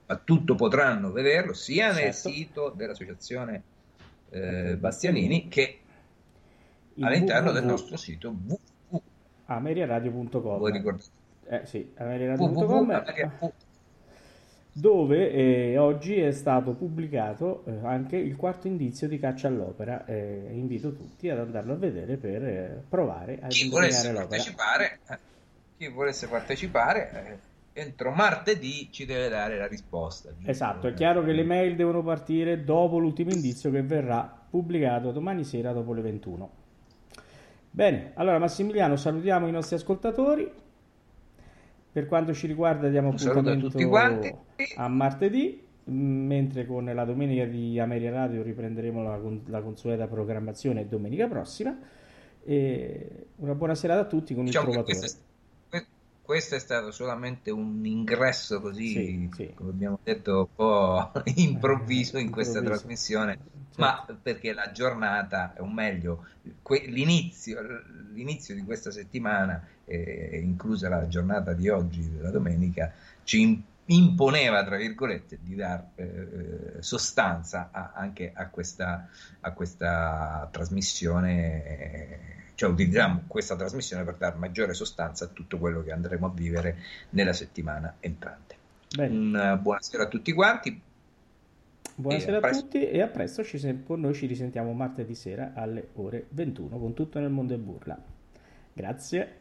Ma 0.07 0.17
tutto 0.17 0.55
potranno 0.55 1.11
vederlo 1.13 1.53
sia 1.53 1.93
nel 1.93 2.13
certo. 2.13 2.29
sito 2.29 2.71
dell'associazione 2.71 3.63
eh, 4.31 4.77
Bastianini 4.77 5.49
che 5.49 5.79
il 6.95 7.05
all'interno 7.05 7.51
www. 7.51 7.59
del 7.59 7.65
nostro 7.65 7.97
sito 7.97 8.35
www.ameriaradio.com. 8.91 10.59
Voi 10.59 10.73
ricordate? 10.73 11.11
Eh 11.47 11.67
sì, 11.67 11.93
ameriaradio.com 11.97 13.03
dove 14.73 15.31
eh, 15.31 15.77
oggi 15.77 16.19
è 16.19 16.33
stato 16.33 16.73
pubblicato 16.73 17.63
eh, 17.67 17.81
anche 17.83 18.17
il 18.17 18.37
quarto 18.37 18.67
indizio 18.67 19.07
di 19.07 19.19
Caccia 19.19 19.49
all'Opera. 19.49 20.07
Eh, 20.07 20.49
invito 20.53 20.93
tutti 20.95 21.29
ad 21.29 21.39
andarlo 21.39 21.75
a 21.75 21.77
vedere 21.77 22.17
per 22.17 22.45
eh, 22.45 22.83
provare 22.89 23.39
a 23.43 23.49
chi 23.49 23.69
volesse 23.69 24.13
partecipare, 24.13 24.99
eh, 25.09 25.19
chi 25.77 25.89
volesse 25.89 26.27
partecipare 26.27 27.41
eh, 27.75 27.81
entro 27.81 28.13
martedì 28.13 28.89
ci 28.91 29.05
deve 29.05 29.29
dare 29.29 29.59
la 29.59 29.67
risposta. 29.67 30.31
Esatto, 30.45 30.89
è 30.89 30.95
chiaro 30.95 31.23
che 31.23 31.33
le 31.33 31.45
mail 31.45 31.77
devono 31.77 32.03
partire 32.03 32.65
dopo 32.65 32.99
l'ultimo 32.99 33.31
indizio 33.31 33.71
che 33.71 33.83
verrà 33.83 34.41
pubblicato 34.49 35.13
domani 35.13 35.45
sera 35.45 35.73
dopo 35.73 35.93
le 35.93 36.01
21. 36.01 36.51
Bene, 37.71 38.13
allora 38.15 38.39
Massimiliano 38.39 38.97
salutiamo 38.97 39.47
i 39.47 39.51
nostri 39.51 39.77
ascoltatori 39.77 40.51
per 41.93 42.07
quanto 42.07 42.33
ci 42.33 42.47
riguarda 42.47 42.89
diamo 42.89 43.09
Un 43.09 43.15
appuntamento 43.15 43.67
a, 43.67 43.71
tutti 43.71 43.85
quanti. 43.85 44.35
a 44.77 44.89
martedì, 44.89 45.63
mentre 45.85 46.65
con 46.67 46.85
la 46.85 47.05
domenica 47.05 47.45
di 47.45 47.79
Ameria 47.79 48.11
Radio 48.11 48.43
riprenderemo 48.43 49.03
la, 49.03 49.21
la 49.47 49.61
consueta 49.61 50.07
programmazione 50.07 50.89
domenica 50.89 51.29
prossima. 51.29 51.79
E 52.45 53.27
una 53.37 53.55
buona 53.55 53.75
serata 53.75 54.01
a 54.01 54.07
tutti 54.07 54.35
con 54.35 54.45
diciamo 54.45 54.69
il 54.69 54.73
trovatore. 54.73 55.09
Questo 56.23 56.55
è, 56.55 56.59
stato 56.59 56.93
solamente 56.93 57.51
un 57.51 57.85
ingresso 57.85 58.61
così, 58.61 58.89
sì, 58.89 59.31
sì. 59.35 59.53
come 59.55 59.71
abbiamo 59.71 59.99
detto, 60.03 60.39
un 60.39 60.55
po' 60.55 61.13
improvviso 61.35 62.17
in 62.17 62.31
questa 62.31 62.59
improvviso. 62.59 62.85
trasmissione, 62.85 63.39
certo. 63.75 63.81
ma 63.81 64.19
perché 64.23 64.53
la 64.53 64.71
giornata, 64.71 65.55
o 65.59 65.67
meglio, 65.67 66.27
l'inizio, 66.87 67.61
l'inizio 68.13 68.55
di 68.55 68.63
questa 68.63 68.91
settimana 68.91 69.67
eh, 69.85 70.41
inclusa 70.43 70.89
la 70.89 71.09
giornata 71.09 71.53
di 71.53 71.69
oggi, 71.69 72.09
della 72.09 72.31
domenica, 72.31 72.93
ci 73.25 73.63
imponeva, 73.87 74.65
tra 74.65 74.77
virgolette, 74.77 75.39
di 75.43 75.55
dare 75.55 75.91
eh, 75.97 76.83
sostanza 76.83 77.71
a, 77.73 77.93
anche 77.95 78.33
a 78.35 78.49
questa, 78.49 79.09
a 79.41 79.53
questa 79.53 80.49
trasmissione, 80.51 81.67
eh, 81.67 82.42
cioè 82.55 82.71
utilizziamo 82.71 83.23
questa 83.27 83.57
trasmissione 83.57 84.05
per 84.05 84.17
dare 84.17 84.37
maggiore 84.37 84.75
sostanza 84.75 85.25
a 85.25 85.29
tutto 85.29 85.59
quello 85.59 85.83
che 85.83 85.93
andremo 85.93 86.27
a 86.27 86.31
vivere 86.31 86.77
nella 87.11 87.33
settimana 87.33 87.97
entrante. 88.01 88.57
Bene. 88.95 89.57
buonasera 89.57 90.05
a 90.05 90.09
tutti 90.09 90.33
quanti. 90.33 90.81
Buonasera 91.95 92.39
a, 92.39 92.49
a 92.49 92.53
tutti 92.53 92.89
e 92.89 93.01
a 93.01 93.07
presto, 93.07 93.45
ci, 93.45 93.85
noi 93.87 94.15
ci 94.15 94.27
risentiamo 94.27 94.73
martedì 94.73 95.15
sera 95.15 95.53
alle 95.55 95.89
ore 95.95 96.27
21 96.31 96.79
con 96.79 96.95
tutto 96.95 97.19
nel 97.19 97.31
mondo 97.31 97.55
e 97.55 97.59
burla. 97.59 97.99
Grazie. 98.73 99.41